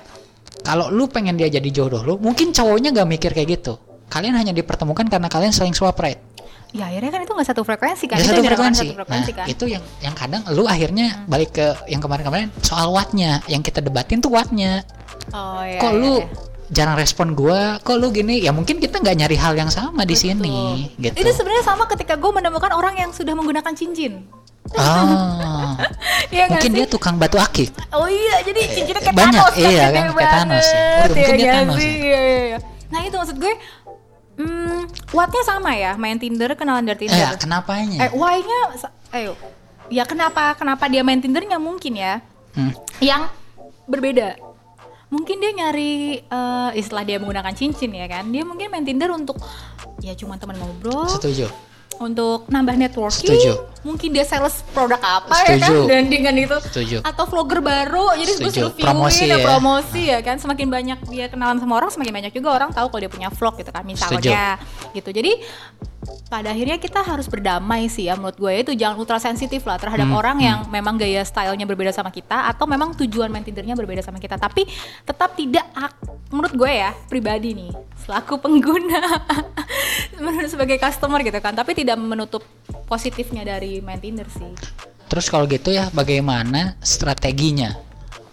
[0.64, 3.76] Kalau lu pengen dia jadi jodoh lu, mungkin cowoknya gak mikir kayak gitu.
[4.06, 6.20] Kalian hanya dipertemukan karena kalian saling swipe right.
[6.70, 8.82] ya akhirnya kan itu nggak satu frekuensi kan Ya, Itu satu frekuensi.
[8.82, 12.90] satu frekuensi Nah kan itu yang yang kadang lu akhirnya balik ke yang kemarin-kemarin soal
[12.90, 13.38] wattnya.
[13.46, 14.82] Yang kita debatin tuh wattnya.
[15.30, 16.26] oh iya Kok iya, lu iya.
[16.70, 17.78] jarang respon gua?
[17.78, 18.42] Kok lu gini?
[18.42, 21.14] Ya mungkin kita nggak nyari hal yang sama di sini, gitu.
[21.14, 24.26] Itu sebenarnya sama ketika gue menemukan orang yang sudah menggunakan cincin.
[24.74, 25.78] Ah,
[26.34, 26.78] Iya nggak mungkin sih?
[26.80, 27.70] dia tukang batu akik.
[27.92, 30.74] Oh iya, jadi cincinnya kayak banyak, Thanos kan, iya kan, kayak Thanos ya.
[30.74, 31.86] Waduh, mungkin dia Thanos sih?
[31.86, 31.94] ya.
[31.94, 32.58] Iya, iya, iya.
[32.84, 33.52] Nah itu maksud gue,
[34.36, 34.80] hmm,
[35.10, 37.34] wattnya sama ya, main Tinder, kenalan dari Tinder.
[37.34, 37.98] Eh, kenapanya?
[38.06, 38.60] Eh, why-nya,
[39.12, 39.32] ayo,
[39.88, 42.22] ya kenapa kenapa dia main Tindernya mungkin ya,
[42.54, 42.70] Hmm.
[42.98, 43.26] yang
[43.84, 44.38] berbeda.
[45.10, 49.38] Mungkin dia nyari eh, istilah dia menggunakan cincin ya kan, dia mungkin main Tinder untuk
[49.98, 51.46] ya cuma teman ngobrol, Setuju.
[51.96, 53.52] Untuk nambah networking Setuju.
[53.80, 55.80] mungkin dia sales produk apa ya kan Setuju.
[55.86, 56.96] dan dengan itu Setuju.
[57.00, 58.60] atau vlogger baru jadi gue Setuju.
[58.64, 59.44] suruh Promosi ya, ya.
[59.44, 63.00] promosi ya kan semakin banyak dia kenalan sama orang semakin banyak juga orang tahu kalau
[63.00, 64.56] dia punya vlog gitu kan misalnya
[64.90, 65.32] gitu jadi
[66.26, 70.04] pada akhirnya kita harus berdamai sih ya menurut gue itu jangan ultra sensitif lah terhadap
[70.04, 74.00] Hmm, orang yang memang gaya stylenya berbeda sama kita atau memang tujuan main Tindernya berbeda
[74.00, 74.68] sama kita tapi
[75.00, 75.96] tetap tidak ak-
[76.28, 79.00] menurut gue ya pribadi nih selaku pengguna
[80.20, 82.42] menurut sebagai customer gitu kan tapi tidak menutup
[82.84, 84.50] positifnya dari main Tinder sih
[85.04, 87.76] Terus kalau gitu ya bagaimana strateginya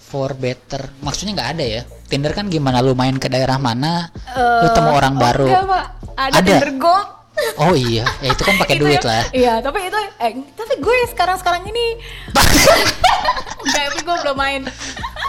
[0.01, 0.89] for better?
[0.97, 1.81] Maksudnya nggak ada ya?
[2.03, 5.47] Tinder kan gimana lu main ke daerah mana, lu Eh, temu orang oh baru.
[5.61, 5.85] Pak.
[6.13, 6.47] ada, Ada.
[6.49, 7.07] Tinder Gold
[7.55, 9.23] Oh iya, ya itu kan pakai duit ya- lah.
[9.31, 11.85] Iya, tapi itu eh tapi gue sekarang sekarang ini
[13.61, 14.61] Enggak, tapi gue belum main.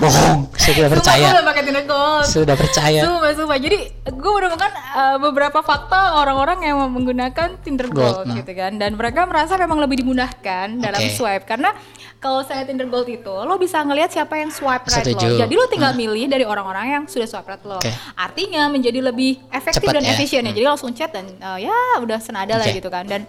[0.03, 1.27] Bohong, saya tidak Sumpah, percaya.
[1.47, 2.27] pakai Tinder Gold.
[2.27, 3.01] Sudah percaya.
[3.07, 3.59] Sumpah, sumpah.
[3.63, 8.35] Jadi gue menemukan uh, beberapa fakta orang-orang yang menggunakan Tinder Gold, Gold, nah.
[8.43, 8.75] gitu kan.
[8.83, 11.71] Dan mereka merasa memang lebih dimudahkan dalam swipe karena
[12.19, 15.39] kalau saya Tinder Gold itu lo bisa ngelihat siapa yang swipe right Setuju.
[15.39, 15.47] lo.
[15.47, 17.79] Jadi lo tinggal milih dari orang-orang yang sudah swipe right lo.
[17.79, 17.95] Oke.
[18.19, 20.15] Artinya menjadi lebih efektif Cepat dan ya.
[20.19, 20.51] efisien ya.
[20.51, 20.59] Hmm.
[20.59, 22.83] Jadi langsung chat dan uh, ya udah senada lah Oke.
[22.83, 23.07] gitu kan.
[23.07, 23.23] Dan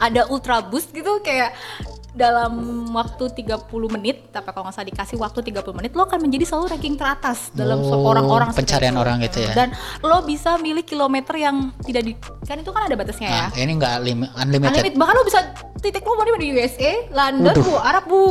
[0.00, 1.52] ada ultra boost gitu kayak
[2.18, 2.52] dalam
[2.90, 6.74] waktu 30 menit, tapi kalau nggak salah dikasih waktu 30 menit, lo akan menjadi selalu
[6.74, 9.54] ranking teratas dalam Oh, orang-orang pencarian orang gitu ya.
[9.54, 9.70] Dan
[10.02, 12.12] lo bisa milih kilometer yang tidak di
[12.42, 13.44] kan itu kan ada batasnya ya.
[13.46, 14.74] Nah, ini nggak lim- unlimited.
[14.74, 14.98] Unlimited.
[14.98, 15.40] Bahkan lo bisa
[15.78, 17.62] titik lo mau di USA, London, Waduh.
[17.62, 18.24] bu, Arab bu.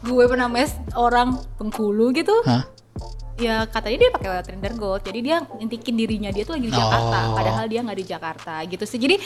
[0.00, 2.32] Gue pernah mes orang Bengkulu gitu.
[2.46, 2.70] Hah?
[3.34, 5.02] Ya katanya dia pakai Tinder Gold.
[5.02, 6.78] Jadi dia ngintikin dirinya dia tuh lagi di Oh.
[6.78, 8.96] Jakarta, padahal dia nggak di Jakarta gitu sih.
[8.96, 9.18] Jadi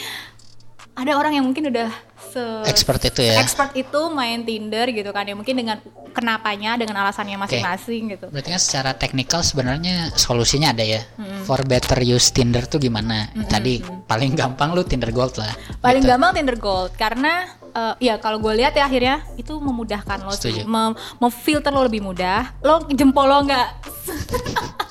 [0.99, 1.86] ada orang yang mungkin udah
[2.18, 3.38] se Expert itu ya.
[3.38, 5.78] expert itu main Tinder gitu kan ya mungkin dengan
[6.11, 8.26] kenapanya dengan alasannya masing-masing gitu.
[8.28, 10.99] Berarti kan secara teknikal sebenarnya solusinya ada ya.
[11.46, 13.30] For better use Tinder tuh gimana?
[13.46, 15.55] Tadi paling gampang lu Tinder Gold lah.
[15.78, 16.11] Paling gitu.
[16.11, 20.66] gampang Tinder Gold karena eh, ya kalau gue lihat ya akhirnya itu memudahkan lo Setuju.
[20.66, 22.51] mem- memfilter lo lebih mudah.
[22.61, 23.66] Lo jempol lo nggak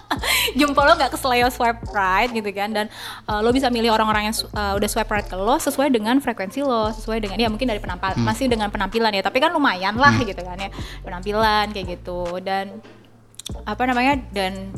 [0.53, 2.85] jempol lo nggak keseleo swipe right gitu kan dan
[3.23, 6.61] eh, lo bisa milih orang-orang yang eh, udah swipe right ke lo sesuai dengan frekuensi
[6.61, 8.23] lo sesuai dengan ya mungkin dari penampil Hmm.
[8.23, 10.71] masih dengan penampilan ya tapi kan lumayan lah gitu kan ya
[11.01, 12.79] penampilan kayak gitu dan
[13.63, 14.71] apa namanya dan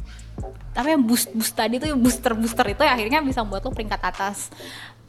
[0.71, 3.99] apa yang boost boost tadi tuh booster booster itu ya akhirnya bisa membuat lo peringkat
[3.99, 4.53] atas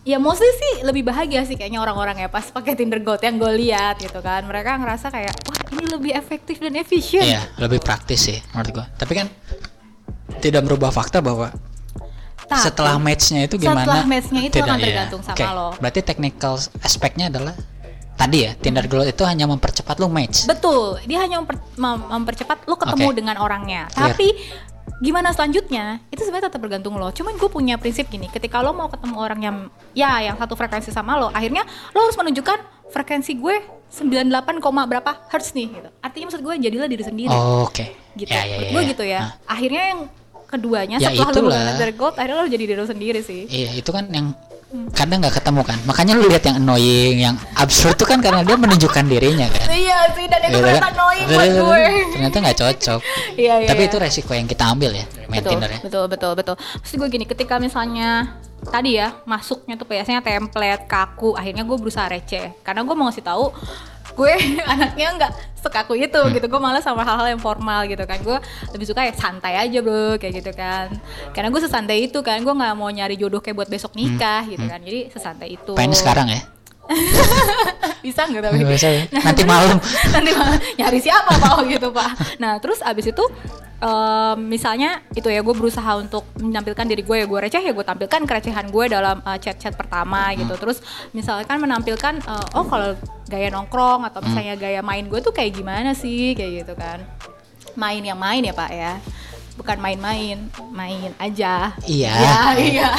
[0.01, 3.53] ya mostly sih lebih bahagia sih kayaknya orang-orang ya pas pakai Tinder Gold yang gue
[3.53, 8.21] lihat gitu kan mereka ngerasa kayak wah ini lebih efektif dan efisien Iya, lebih praktis
[8.25, 8.87] sih menurut gua.
[8.91, 9.27] Tapi kan
[10.39, 11.51] tidak merubah fakta bahwa
[12.41, 13.83] Tapi, setelah matchnya itu gimana?
[13.83, 14.87] setelah matchnya itu akan Tidak, ya.
[14.87, 15.69] tergantung sama Oke, lo.
[15.77, 17.55] Berarti technical aspeknya adalah
[18.13, 20.45] tadi ya Tinder Gold itu hanya mempercepat lu match.
[20.45, 23.17] Betul, dia hanya memper- mem- mempercepat lo ketemu Oke.
[23.17, 23.87] dengan orangnya.
[23.89, 24.13] Clear.
[24.13, 24.27] Tapi
[24.99, 26.03] gimana selanjutnya?
[26.09, 27.09] Itu sebenarnya tetap bergantung lo.
[27.09, 29.57] Cuman gue punya prinsip gini, ketika lo mau ketemu orang yang
[29.93, 32.59] ya yang satu frekuensi sama lo, akhirnya lo harus menunjukkan
[32.91, 33.57] frekuensi gue
[33.89, 34.27] 98,
[34.59, 35.89] koma berapa hertz nih gitu.
[36.01, 37.95] Artinya maksud gue jadilah diri sendiri Oh, Oke.
[38.15, 38.29] gitu.
[38.29, 38.89] Ya, ya, ya, gue ya.
[38.89, 39.21] gitu ya.
[39.21, 40.01] Nah, Akhirnya yang
[40.51, 41.55] keduanya Ya, setelah itulah.
[41.55, 43.47] menggunakan Tinder Gold, akhirnya lo jadi diri lo sendiri sih.
[43.47, 44.35] Iya itu kan yang
[44.95, 45.79] kadang nggak ketemu kan.
[45.87, 49.67] Makanya lu lihat yang annoying, yang absurd tuh kan karena dia menunjukkan dirinya kan.
[49.71, 51.83] Iya sih, dan itu ternyata annoying buat gue.
[52.19, 53.01] Ternyata nggak cocok.
[53.41, 53.69] Iya, iya.
[53.73, 53.89] Tapi iya.
[53.89, 55.79] itu resiko yang kita ambil ya main betul, Tinder ya.
[55.81, 61.33] betul betul betul Maksud gue gini ketika misalnya tadi ya masuknya tuh biasanya template kaku
[61.39, 63.55] akhirnya gue berusaha receh karena gue mau ngasih tahu
[64.13, 64.33] gue
[64.73, 66.33] anaknya nggak sekaku itu Hmm.
[66.33, 66.47] gitu.
[66.47, 68.17] Gue malah sama hal-hal yang formal gitu kan.
[68.21, 68.41] Gue
[68.73, 70.89] lebih suka ya santai aja bro kayak gitu kan.
[71.31, 72.41] Karena gue sesantai itu kan.
[72.41, 74.81] Gue nggak mau nyari jodoh kayak buat besok nikah gitu kan.
[74.81, 75.73] Jadi sesantai itu.
[75.73, 75.81] Hmm.
[75.81, 76.41] Pengen sekarang ya.
[78.05, 78.57] bisa nggak tapi?
[78.65, 79.03] Bisa ya.
[79.27, 79.79] Nanti malam.
[80.11, 81.63] nanti malah nyari siapa pak?
[81.69, 82.11] Gitu pak.
[82.39, 83.25] Nah terus abis itu
[83.81, 87.85] em, misalnya itu ya gue berusaha untuk menampilkan diri gue ya gue receh ya gue
[87.85, 90.55] tampilkan kerecehan gue dalam eh, chat-chat pertama gitu.
[90.61, 90.85] Terus
[91.17, 92.95] misalkan menampilkan eh, oh kalau
[93.27, 96.37] gaya nongkrong atau misalnya gaya main gue tuh kayak gimana sih?
[96.37, 97.01] Kayak gitu kan.
[97.75, 98.93] Main yang main ya pak ya.
[99.57, 101.77] Bukan main-main main aja.
[101.85, 102.13] Iya.
[102.17, 102.91] ya, iya.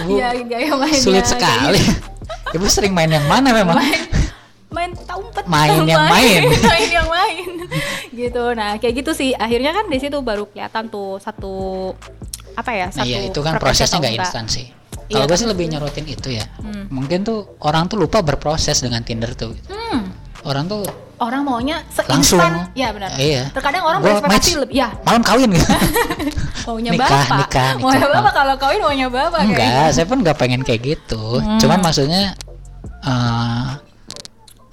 [0.00, 1.80] Ibu iya gaya mainnya Sulit sekali.
[2.56, 3.76] Ibu sering main yang mana memang?
[3.76, 4.08] main
[4.68, 6.42] main umpet Main yang main.
[6.70, 7.48] main yang main
[8.10, 11.52] gitu nah kayak gitu sih akhirnya kan di situ baru kelihatan tuh satu
[12.52, 14.66] apa ya Nah, satu iya itu kan prosesnya nggak instan sih.
[15.08, 16.44] Iya, Kalau gue kan sih lebih maksudnya- nyorotin itu ya.
[16.58, 16.84] Hmm.
[16.90, 19.56] Mungkin tuh orang tuh lupa berproses dengan Tinder tuh.
[19.64, 20.10] Hmm,
[20.42, 20.84] Orang tuh
[21.18, 22.38] orang maunya Langsung.
[22.38, 23.50] seinstan ya benar Iya.
[23.50, 25.66] terkadang orang berekspektasi lebih ya malam kawin gitu.
[26.66, 27.70] maunya Nikah, bapak nikah, nikah.
[27.80, 29.90] maunya bapak kalau kawin maunya bapak Enggak, kayaknya.
[29.90, 31.22] saya pun nggak pengen kayak gitu.
[31.38, 31.58] Hmm.
[31.58, 32.22] Cuman maksudnya
[33.00, 33.66] eh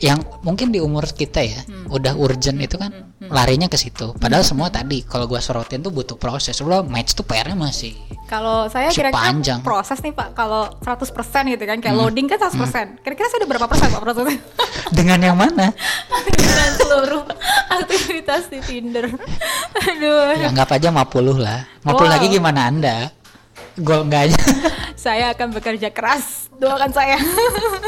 [0.06, 1.90] yang mungkin di umur kita ya Hmm.
[1.90, 2.94] udah urgent itu kan
[3.24, 4.14] larinya ke situ.
[4.14, 6.54] Padahal semua tadi kalau gua sorotin tuh butuh proses.
[6.60, 9.34] Lo match tuh PR-nya masih Kalau saya kira-kira.
[9.34, 9.62] Hmm.
[9.62, 11.10] proses nih Pak, kalau 100%
[11.48, 13.02] gitu kan, kayak loading kan 100%.
[13.02, 14.38] Kira-kira saya udah berapa persen Pak prosesnya?
[14.98, 15.70] dengan yang mana?
[16.36, 17.24] Dengan seluruh
[17.72, 19.06] aktivitas di Tinder.
[19.90, 20.38] Aduh.
[20.38, 21.66] Ya, anggap aja 50 lah.
[21.82, 22.10] 50 Wow.
[22.10, 22.98] lagi gimana Anda?
[23.76, 24.40] Gol enggak aja.
[24.96, 27.18] saya akan bekerja keras doakan saya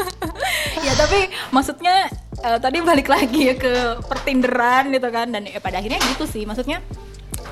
[0.86, 2.08] ya tapi maksudnya
[2.42, 6.44] eh, tadi balik lagi ya ke pertinderan gitu kan dan ya, pada akhirnya gitu sih
[6.44, 6.80] maksudnya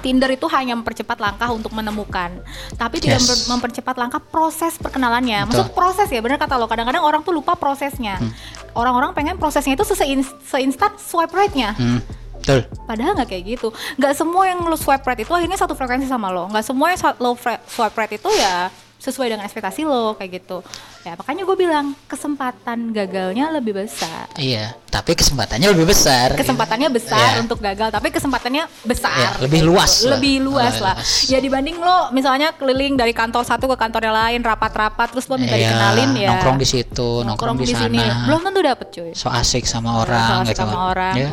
[0.04, 2.30] Tinder itu hanya mempercepat langkah untuk menemukan,
[2.78, 3.26] tapi tidak Yes.
[3.26, 5.42] memper- mempercepat langkah proses perkenalannya.
[5.48, 5.66] Betul.
[5.66, 6.70] Maksud proses ya, benar kata lo.
[6.70, 8.20] Kadang-kadang orang tuh lupa prosesnya.
[8.20, 8.30] Hmm.
[8.76, 9.82] Orang-orang pengen prosesnya itu
[10.46, 11.74] seinstan swipe right-nya.
[11.74, 11.98] Hmm,
[12.38, 12.70] betul.
[12.86, 13.74] Padahal nggak kayak gitu.
[13.98, 16.46] Nggak semua yang lo swipe right itu akhirnya satu frekuensi sama lo.
[16.54, 17.34] Nggak semua yang lo
[17.66, 18.70] swipe right itu ya
[19.02, 20.62] sesuai dengan ekspektasi lo kayak gitu.
[21.06, 24.26] Ya makanya gue bilang kesempatan gagalnya lebih besar.
[24.34, 26.34] Iya, tapi kesempatannya lebih besar.
[26.34, 27.46] Kesempatannya besar Iya.
[27.46, 29.14] untuk gagal, tapi kesempatannya besar.
[29.14, 30.10] Iya, lebih luas gitu.
[30.10, 30.18] lah.
[30.18, 30.94] Lebih luas Lebih lah.
[30.98, 31.30] luas.
[31.30, 35.38] Ya dibanding lo misalnya keliling dari kantor satu ke kantor yang lain, rapat-rapat, terus lo
[35.38, 36.28] minta Iya, dikenalin ya.
[36.34, 38.02] nongkrong di situ, nongkrong, di, sini.
[38.02, 38.26] sana.
[38.26, 39.10] Belum tentu dapet cuy.
[39.14, 40.58] So asik sama orang Salah gitu.
[40.58, 41.28] sama orang Ya.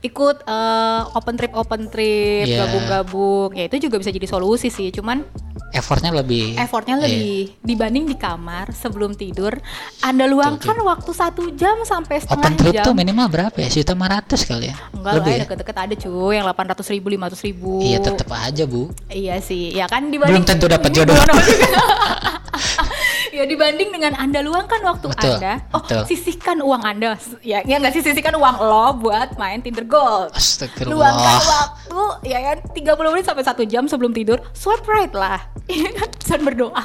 [0.00, 2.60] ikut eh, open trip open trip Iya.
[2.60, 5.24] gabung-gabung ya itu juga bisa jadi solusi sih cuman
[5.70, 6.56] Effortnya lebih.
[6.56, 7.04] effortnya Iya.
[7.04, 9.54] lebih dibanding di kamar sebelum tidur
[10.02, 13.70] anda luangkan waktu satu jam sampai setengah Open trip jam tuh minimal berapa ya?
[13.70, 14.76] Sejuta lima ratus kali ya?
[14.90, 15.42] enggak lah lebih ya ya?
[15.46, 18.90] deket-deket ada cuy yang 800 ribu 500 ribu Iya tetap aja bu.
[19.06, 21.14] Iya sih, ya kan dibanding Belum tentu dapat jodoh.
[21.14, 21.38] Belum
[23.38, 26.02] ya dibanding dengan anda luangkan waktu Betul, anda, oh betul.
[26.10, 30.34] sisihkan uang anda, ya ya nggak sih sisihkan uang lo buat main Tinder Gold.
[30.34, 30.96] Astagfirullah.
[30.96, 35.38] Luangkan waktu ya kan 30 menit sampai satu jam sebelum tidur, swipe right lah,
[35.70, 36.10] Iya kan?
[36.28, 36.84] dan berdoa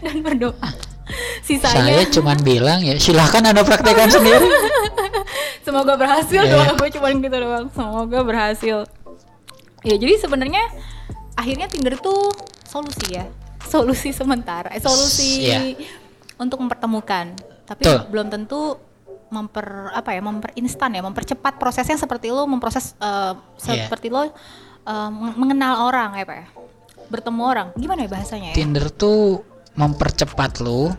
[0.00, 0.68] dan berdoa.
[1.40, 4.44] Sisanya Saya cuman bilang ya silahkan anda praktekkan sendiri.
[5.60, 6.52] semoga berhasil Iya.
[6.54, 8.76] doa gue cuma gitu doang semoga berhasil
[9.80, 10.64] ya jadi sebenarnya
[11.34, 12.32] akhirnya Tinder tuh
[12.64, 13.28] solusi ya
[13.62, 15.76] solusi sementara eh, solusi Iya.
[16.36, 18.00] untuk mempertemukan tapi Betul.
[18.08, 18.60] belum tentu
[19.28, 23.36] memper apa ya memperinstan ya mempercepat prosesnya seperti lo memproses Iya.
[23.86, 24.30] seperti lo eh,
[25.10, 26.46] meng- mengenal orang ya pak ya
[27.08, 29.44] bertemu orang gimana ya bahasanya ya Tinder tuh
[29.78, 30.90] mempercepat lu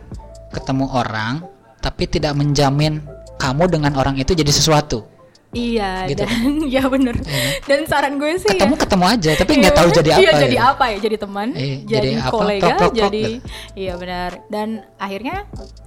[0.56, 1.44] ketemu orang,
[1.84, 3.04] tapi tidak menjamin
[3.36, 5.04] kamu dengan orang itu jadi sesuatu.
[5.52, 6.22] Iya Gitu.
[6.22, 6.30] dan
[6.74, 7.16] ya bener
[7.64, 10.20] dan saran gue sih ya, Ketemu ketemu aja, tapi nggak Iya, tahu jadi apa.
[10.20, 10.64] Iya, jadi gitu.
[10.64, 10.98] apa ya?
[11.00, 12.30] Jadi teman, Iya, jadi, jadi apa?
[12.30, 13.46] kolega, jadi gitu.
[13.74, 14.30] iya benar.
[14.46, 15.36] Dan akhirnya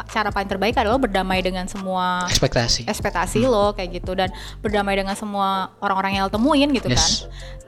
[0.07, 2.85] cara paling terbaik adalah berdamai dengan semua Ekspektasi.
[2.85, 3.49] ekspektasi Hmm.
[3.49, 5.49] lo kayak gitu dan berdamai dengan semua
[5.79, 6.99] orang-orang yang lo temuin gitu Yes.
[6.99, 7.11] kan.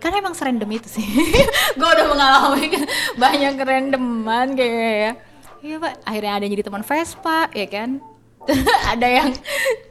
[0.01, 1.05] Karena emang serandom itu sih.
[1.79, 2.69] gue udah mengalami
[3.17, 5.11] banyak kerandoman kayaknya ya.
[5.61, 7.97] Iya pak, akhirnya ada yang jadi teman Vespa, ya kan?
[8.93, 9.29] ada yang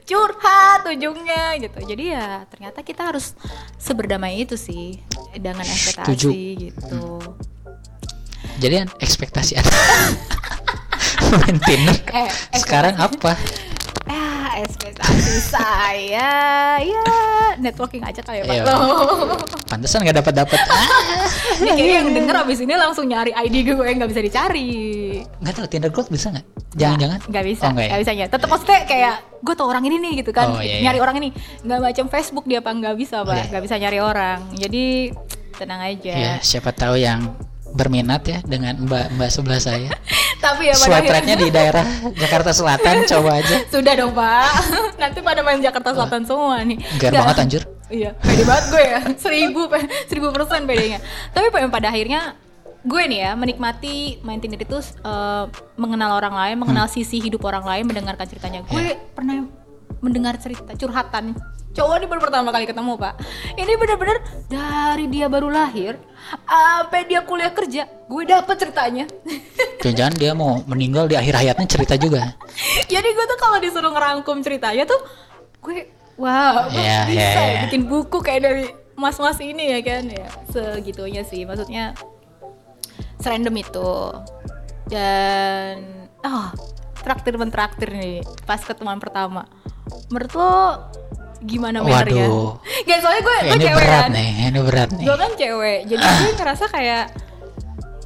[0.05, 1.78] curhat ujungnya gitu.
[1.82, 3.34] Jadi ya ternyata kita harus
[3.80, 5.00] seberdamai itu sih
[5.36, 6.28] dengan ekspektasi Setuju.
[6.70, 7.05] gitu.
[8.62, 9.59] Jadi ekspektasi
[11.66, 13.34] Tinder Eh, sekarang apa?
[14.55, 16.30] Ah, ekspektasi saya
[16.78, 17.02] ya
[17.59, 18.55] networking aja kali ya Pak.
[18.55, 18.62] Iya.
[18.64, 19.34] Loh.
[19.66, 20.61] Pantesan nggak dapat dapat.
[20.70, 21.26] Ah,
[21.59, 24.70] Ini kayaknya yang denger abis ini langsung nyari ID gue nggak bisa dicari.
[25.38, 26.46] nggak tahu Tinder Gold bisa nggak?
[26.74, 27.18] Jangan-jangan?
[27.26, 27.90] Nggak bisa, Oh, nggak ya?
[27.90, 28.26] nggak bisa ya.
[28.28, 30.82] Tetap maksudnya kayak gue tau orang ini nih gitu kan, Oh, iya, iya.
[30.86, 31.28] nyari orang ini
[31.62, 33.44] nggak macam Facebook dia apa nggak bisa pak, Iya.
[33.50, 34.38] nggak bisa nyari orang.
[34.52, 34.84] Jadi
[35.55, 36.12] tenang aja.
[36.12, 37.22] Ya, siapa tahu yang
[37.75, 39.91] berminat ya dengan mbak-mbak sebelah saya.
[40.45, 43.57] Tapi ya pada akhirnya- di daerah Jakarta Selatan coba aja.
[43.66, 44.51] Sudah dong pak,
[45.03, 46.79] nanti pada main Jakarta Selatan semua nih.
[46.97, 47.11] Nggak.
[47.12, 47.62] banget anjir.
[47.85, 49.68] Iya, pede banget gue ya, seribu,
[50.07, 50.99] seribu persen pedenya.
[51.31, 52.33] Tapi pa- pada akhirnya
[52.81, 55.45] gue nih ya menikmati main Tinder itu eh,
[55.77, 58.64] mengenal orang lain, mengenal sisi hidup orang lain, mendengarkan ceritanya.
[58.64, 59.45] Gue pernah
[60.05, 61.32] mendengar cerita curhatan
[61.74, 63.14] cowok ini baru pertama kali ketemu pak.
[63.59, 65.99] Ini bener-bener dari dia baru lahir
[66.47, 69.05] sampai dia kuliah kerja, gue dapet ceritanya.
[69.82, 72.39] Jangan-jangan dia mau meninggal di akhir hayatnya cerita juga.
[72.87, 75.03] Jadi gue tuh kalau disuruh ngerangkum ceritanya tuh
[75.61, 77.61] gue wow gue Iya, bisa iya, ya iya.
[77.66, 78.64] bikin buku kayak dari
[78.95, 81.99] mas-mas ini ya kan ya segitunya sih maksudnya
[83.18, 83.93] serandom itu
[84.87, 86.55] dan ah
[87.03, 89.49] traktir mentraktir nih pas ketemuan pertama
[90.11, 90.53] menurut lo
[91.45, 92.26] gimana mannernya?
[92.28, 92.51] Waduh.
[92.88, 95.05] Gak soalnya gue gue ini cewek berat kan nih, ini berat nih.
[95.05, 97.05] gue kan cewek jadi gue ngerasa kayak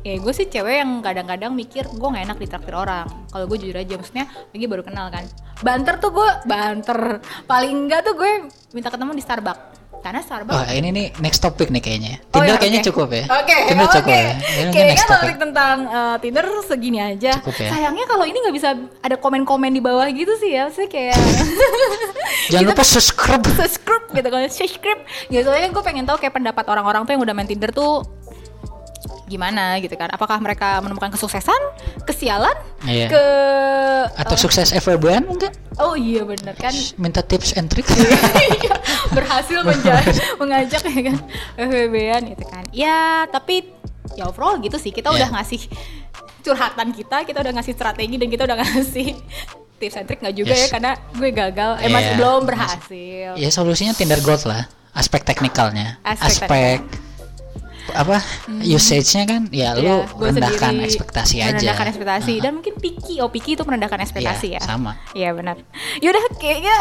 [0.06, 3.76] ya gue sih cewek yang kadang-kadang mikir gue nggak enak ditraktir orang kalau gue jujur
[3.76, 5.24] aja maksudnya lagi baru kenal kan
[5.60, 9.67] banter tuh gue banter paling enggak tuh gue minta ketemu di Starbucks
[9.98, 12.14] karena Starbucks Wah ini nih next topic nih kayaknya.
[12.30, 12.88] Oh, Tinder ya, kayaknya oke.
[12.90, 13.24] cukup ya.
[13.28, 13.94] Oke, Tinder oke.
[13.98, 14.22] cukup ya.
[14.22, 15.20] Ini Kayaknya next topic.
[15.20, 17.32] topik tentang eh, Tinder segini aja.
[17.38, 17.68] Cukup ya.
[17.70, 18.68] Sayangnya kalau ini nggak bisa
[19.00, 21.16] ada komen-komen di bawah gitu sih ya, sih kayak
[22.52, 23.44] Jangan lupa subscribe.
[23.44, 25.00] subscribe gitu kan, subscribe.
[25.28, 28.04] Ya soalnya gue pengen tahu kayak pendapat orang-orang tuh yang udah main Tinder tuh
[29.28, 30.08] gimana gitu kan?
[30.08, 31.60] Apakah mereka menemukan kesuksesan,
[32.02, 33.06] kesialan, Iya.
[33.06, 33.24] ke
[34.16, 35.52] Atau sukses FWB mungkin?
[35.78, 37.86] oh iya bener kan Minta tips and trick.
[38.58, 38.74] Iya,
[39.10, 40.02] berhasil menja-
[40.40, 41.16] mengajak ya kan
[41.56, 43.70] FWB-an gitu kan ya tapi
[44.12, 45.22] ya overall gitu sih kita Iya.
[45.22, 45.60] udah ngasih
[46.40, 49.08] curhatan kita kita udah ngasih strategi dan kita udah ngasih
[49.76, 50.60] tips and trick nggak juga Yes.
[50.60, 52.16] ya karena gue gagal eh masih Iya.
[52.16, 54.66] belum berhasil ya solusinya Tinder Gold lah.
[54.90, 56.02] Aspek teknikalnya.
[56.02, 56.78] Aspek Aspek,
[57.90, 58.18] apa
[58.60, 61.54] usage-nya kan ya lu Ya, gue rendahkan sendiri ekspektasi aja.
[61.54, 64.92] merendahkan ekspektasi dan mungkin picky oh picky itu merendahkan ekspektasi Iya, ya sama.
[65.12, 65.56] Iya benar.
[65.98, 66.76] Yaudah kayaknya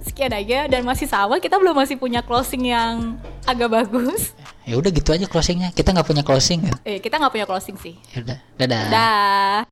[0.00, 4.32] sekian aja dan masih sama kita belum masih punya closing yang agak bagus.
[4.64, 5.70] Ya udah gitu aja closingnya.
[5.70, 6.64] Kita nggak punya closing.
[6.64, 6.74] ya.
[6.84, 7.94] Eh kita nggak punya closing sih.
[8.10, 8.82] Ya udah, dadah.
[8.88, 9.70] Dah.